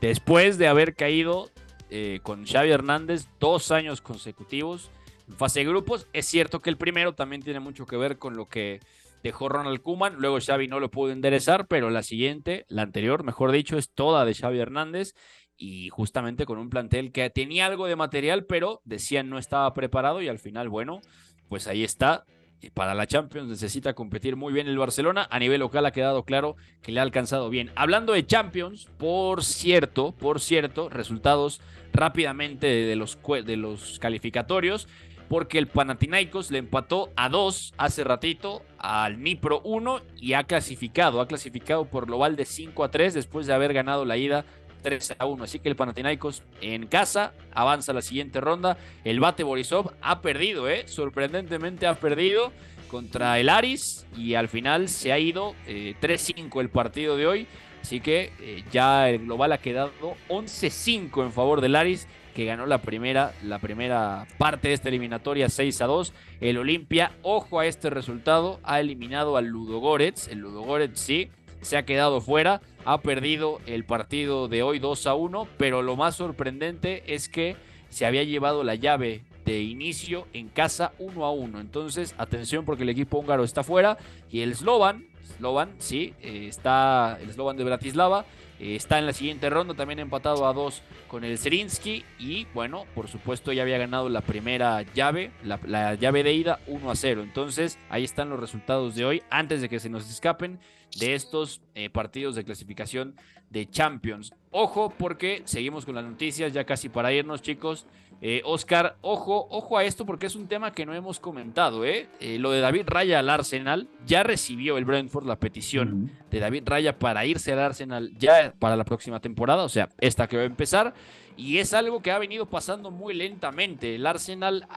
[0.02, 1.52] después de haber caído
[1.92, 4.90] eh, con Xavi Hernández dos años consecutivos
[5.28, 6.08] en fase de grupos.
[6.12, 8.80] Es cierto que el primero también tiene mucho que ver con lo que
[9.24, 13.51] dejó Ronald Kuman, luego Xavi no lo pudo enderezar, pero la siguiente, la anterior, mejor
[13.51, 15.13] dicho, es toda de Xavi Hernández
[15.57, 20.22] y justamente con un plantel que tenía algo de material, pero decían no estaba preparado
[20.22, 21.01] y al final, bueno,
[21.49, 22.26] pues ahí está.
[22.74, 25.28] Para la Champions necesita competir muy bien el Barcelona.
[25.32, 27.72] A nivel local ha quedado claro que le ha alcanzado bien.
[27.76, 31.61] Hablando de Champions, por cierto, por cierto, resultados
[31.93, 34.88] rápidamente de los, de los calificatorios
[35.30, 41.22] porque el Panathinaikos le empató a dos hace ratito al Nipro 1 y ha clasificado,
[41.22, 44.44] ha clasificado por global de 5 a 3 después de haber ganado la ida
[44.82, 45.44] 3 a 1.
[45.44, 48.78] Así que el Panathinaikos en casa avanza a la siguiente ronda.
[49.04, 50.88] El Bate Borisov ha perdido, ¿eh?
[50.88, 52.52] sorprendentemente ha perdido
[52.90, 57.48] contra el Aris y al final se ha ido 3-5 eh, el partido de hoy.
[57.82, 62.08] Así que eh, ya el global ha quedado 11-5 en favor del Aris
[62.40, 66.14] que ganó la primera, la primera parte de esta eliminatoria 6 a 2.
[66.40, 70.30] El Olimpia, ojo a este resultado, ha eliminado al Ludogorets.
[70.30, 71.30] El Ludogorets sí,
[71.60, 75.98] se ha quedado fuera, ha perdido el partido de hoy 2 a 1, pero lo
[75.98, 77.58] más sorprendente es que
[77.90, 81.60] se había llevado la llave de inicio en casa 1 a 1.
[81.60, 83.98] Entonces, atención porque el equipo húngaro está fuera
[84.32, 85.04] y el Slovan,
[85.40, 88.24] Slovan, sí, eh, está el Slovan de Bratislava
[88.60, 92.03] está en la siguiente ronda, también empatado a dos con el Zerinsky.
[92.20, 96.91] Y bueno, por supuesto, ya había ganado la primera llave, la, llave de ida 1
[96.91, 97.24] a 0.
[97.24, 100.60] Entonces, ahí están los resultados de hoy, antes de que se nos escapen
[100.98, 103.16] de estos eh, partidos de clasificación
[103.50, 104.34] de Champions.
[104.52, 107.86] Ojo, porque seguimos con las noticias, ya casi para irnos, chicos.
[108.22, 112.10] Eh, Oscar, ojo, ojo a esto porque es un tema que no hemos comentado, ¿eh?
[112.20, 112.38] ¿eh?
[112.38, 117.00] lo de David Raya al Arsenal, ya recibió el Brentford la petición de David Raya
[117.00, 120.48] para irse al Arsenal ya para la próxima temporada, o sea, esta que va a
[120.48, 120.94] empezar,
[121.38, 123.96] y es algo que ha venido pasando muy lentamente.
[123.96, 124.68] El Arsenal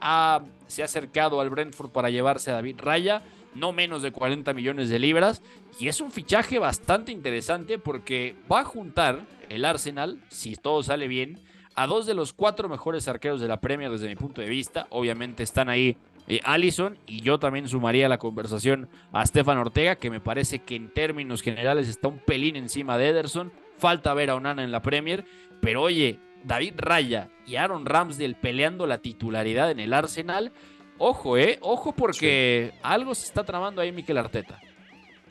[0.67, 3.23] se ha acercado al Brentford para llevarse a David Raya,
[3.55, 5.41] no menos de 40 millones de libras,
[5.79, 11.07] y es un fichaje bastante interesante porque va a juntar el Arsenal, si todo sale
[11.07, 11.39] bien,
[11.75, 14.87] a dos de los cuatro mejores arqueros de la Premier desde mi punto de vista.
[14.89, 15.97] Obviamente están ahí
[16.27, 20.75] eh, Allison y yo también sumaría la conversación a Stefan Ortega, que me parece que
[20.75, 23.51] en términos generales está un pelín encima de Ederson.
[23.77, 25.25] Falta ver a Onana en la Premier,
[25.61, 30.51] pero oye, David Raya y Aaron Ramsdale peleando la titularidad en el Arsenal.
[30.97, 34.59] Ojo, eh, ojo porque algo se está tramando ahí Mikel Arteta.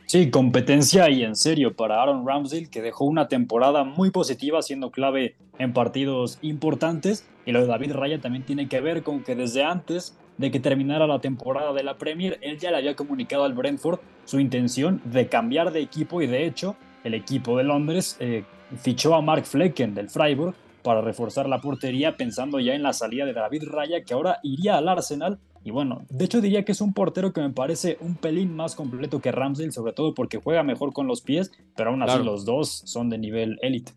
[0.06, 4.90] Sí, competencia y en serio para Aaron Ramsdale, que dejó una temporada muy positiva, siendo
[4.90, 7.26] clave en partidos importantes.
[7.46, 10.60] Y lo de David Raya también tiene que ver con que desde antes de que
[10.60, 15.00] terminara la temporada de la Premier, él ya le había comunicado al Brentford su intención
[15.04, 18.44] de cambiar de equipo y de hecho el equipo de Londres eh,
[18.76, 23.24] fichó a Mark Flecken del Freiburg para reforzar la portería pensando ya en la salida
[23.24, 26.80] de David Raya que ahora iría al Arsenal y bueno, de hecho diría que es
[26.80, 30.62] un portero que me parece un pelín más completo que Ramsdale, sobre todo porque juega
[30.62, 33.92] mejor con los pies, pero aún así los dos son de nivel élite.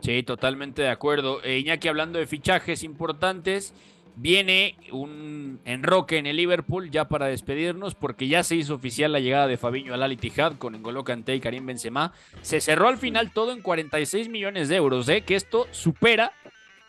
[0.00, 1.42] Sí, totalmente de acuerdo.
[1.42, 3.74] Eh, Iñaki, hablando de fichajes importantes,
[4.14, 9.20] viene un enroque en el Liverpool ya para despedirnos porque ya se hizo oficial la
[9.20, 12.12] llegada de Fabiño al Al Ittihad con N'Golo Kanté y Karim Benzema.
[12.42, 15.22] Se cerró al final todo en 46 millones de euros, ¿eh?
[15.22, 16.32] que esto supera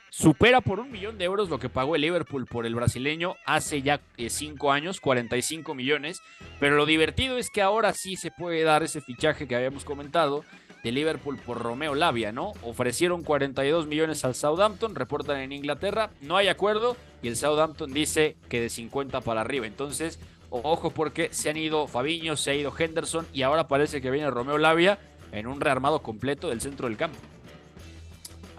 [0.09, 3.81] supera por un millón de euros lo que pagó el Liverpool por el brasileño hace
[3.81, 6.21] ya eh, cinco años, 45 millones.
[6.59, 10.43] Pero lo divertido es que ahora sí se puede dar ese fichaje que habíamos comentado
[10.83, 12.53] de Liverpool por Romeo Lavia, ¿no?
[12.63, 18.37] Ofrecieron 42 millones al Southampton, reportan en Inglaterra, no hay acuerdo y el Southampton dice
[18.47, 19.67] que de 50 para arriba.
[19.67, 24.11] Entonces, ojo porque se han ido Fabiño, se ha ido Henderson y ahora parece que
[24.11, 24.99] viene Romeo Lavia
[25.31, 27.19] en un rearmado completo del centro del campo.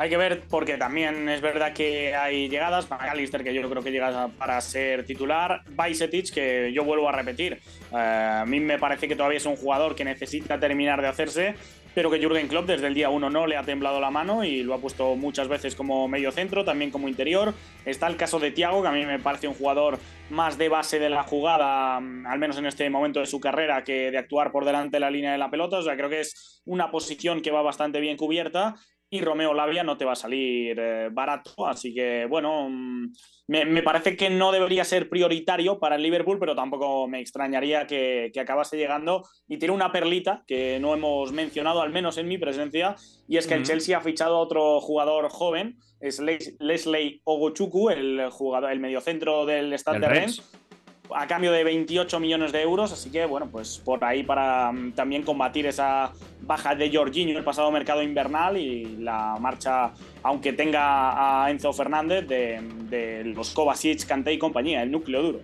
[0.01, 2.89] Hay que ver porque también es verdad que hay llegadas.
[2.89, 5.61] McAllister, que yo creo que llega para ser titular.
[5.73, 7.61] Bajcetic, que yo vuelvo a repetir.
[7.93, 11.55] Eh, a mí me parece que todavía es un jugador que necesita terminar de hacerse,
[11.95, 14.63] pero que Jürgen Klopp desde el día uno no le ha temblado la mano y
[14.63, 17.53] lo ha puesto muchas veces como medio centro, también como interior.
[17.85, 19.99] Está el caso de Thiago, que a mí me parece un jugador
[20.31, 23.85] más de base de la jugada, mm, al menos en este momento de su carrera,
[23.85, 25.77] que de actuar por delante de la línea de la pelota.
[25.77, 28.77] O sea, creo que es una posición que va bastante bien cubierta
[29.11, 31.67] y Romeo Lavia no te va a salir eh, barato.
[31.67, 33.13] Así que, bueno, mm,
[33.49, 38.31] me, parece que no debería ser prioritario para el Liverpool, pero tampoco me extrañaría que,
[38.41, 39.29] acabase llegando.
[39.49, 42.95] Y tiene una perlita que no hemos mencionado, al menos en mi presencia,
[43.27, 48.31] y es que el Chelsea ha fichado a otro jugador joven, es Leslie Ogochuku, el
[48.31, 50.43] jugador, el mediocentro del Stade de Rennes
[51.15, 54.93] a cambio de 28 millones de euros, así que bueno, pues por ahí para mm,
[54.93, 59.93] también combatir esa baja de Jorginho el pasado mercado invernal y la marcha,
[60.23, 65.41] aunque tenga a Enzo Fernández, de, los Kovacic, Kanté y compañía, el núcleo duro.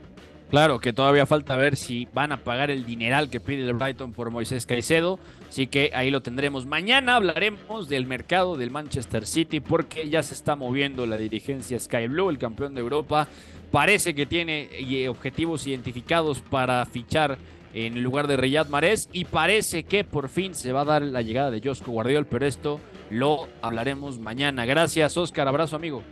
[0.51, 4.13] Claro que todavía falta ver si van a pagar el dineral que pide el Brighton
[4.13, 5.19] por Moisés Caicedo.
[5.49, 6.67] Así que ahí lo tendremos.
[6.67, 12.07] Mañana hablaremos del mercado del Manchester City porque ya se está moviendo la dirigencia Sky
[12.07, 13.27] Blue, el campeón de Europa
[13.71, 17.39] Parece que tiene eh, objetivos identificados para fichar
[17.75, 21.21] en lugar de Riyad Mahrez y parece que por fin se va a dar la
[21.21, 24.65] llegada de Josco Guardiol, pero esto lo hablaremos mañana.
[24.65, 25.47] Gracias, Oscar.
[25.47, 26.03] Abrazo, amigo.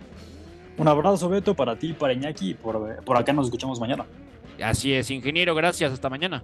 [0.77, 2.55] Un abrazo, Beto, para ti, para Iñaki.
[2.55, 4.05] Por, por acá nos escuchamos mañana.
[4.63, 5.55] Así es, ingeniero.
[5.55, 5.93] Gracias.
[5.93, 6.43] Hasta mañana.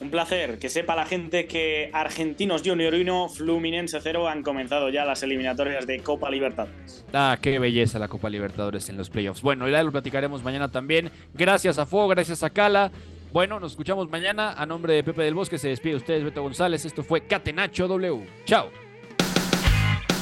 [0.00, 0.58] Un placer.
[0.58, 5.86] Que sepa la gente que Argentinos Junior 1, Fluminense 0 han comenzado ya las eliminatorias
[5.86, 7.04] de Copa Libertadores.
[7.12, 9.42] Ah, qué belleza la Copa Libertadores en los playoffs.
[9.42, 11.10] Bueno, ya lo platicaremos mañana también.
[11.34, 12.90] Gracias a Fuego, gracias a Cala.
[13.32, 14.52] Bueno, nos escuchamos mañana.
[14.52, 16.84] A nombre de Pepe del Bosque se despide ustedes, Beto González.
[16.84, 18.26] Esto fue Catenacho W.
[18.44, 18.87] Chao.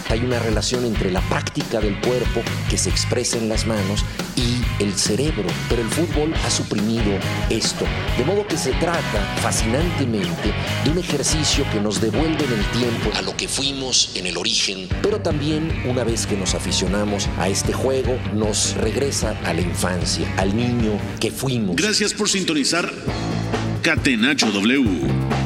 [0.09, 4.05] Hay una relación entre la práctica del cuerpo que se expresa en las manos
[4.37, 7.19] y el cerebro, pero el fútbol ha suprimido
[7.51, 7.85] esto.
[8.17, 10.53] De modo que se trata fascinantemente
[10.85, 14.37] de un ejercicio que nos devuelve en el tiempo a lo que fuimos en el
[14.37, 19.61] origen, pero también una vez que nos aficionamos a este juego, nos regresa a la
[19.61, 21.77] infancia, al niño que fuimos.
[21.77, 22.93] Gracias por sintonizar
[23.83, 25.46] Catenacho W.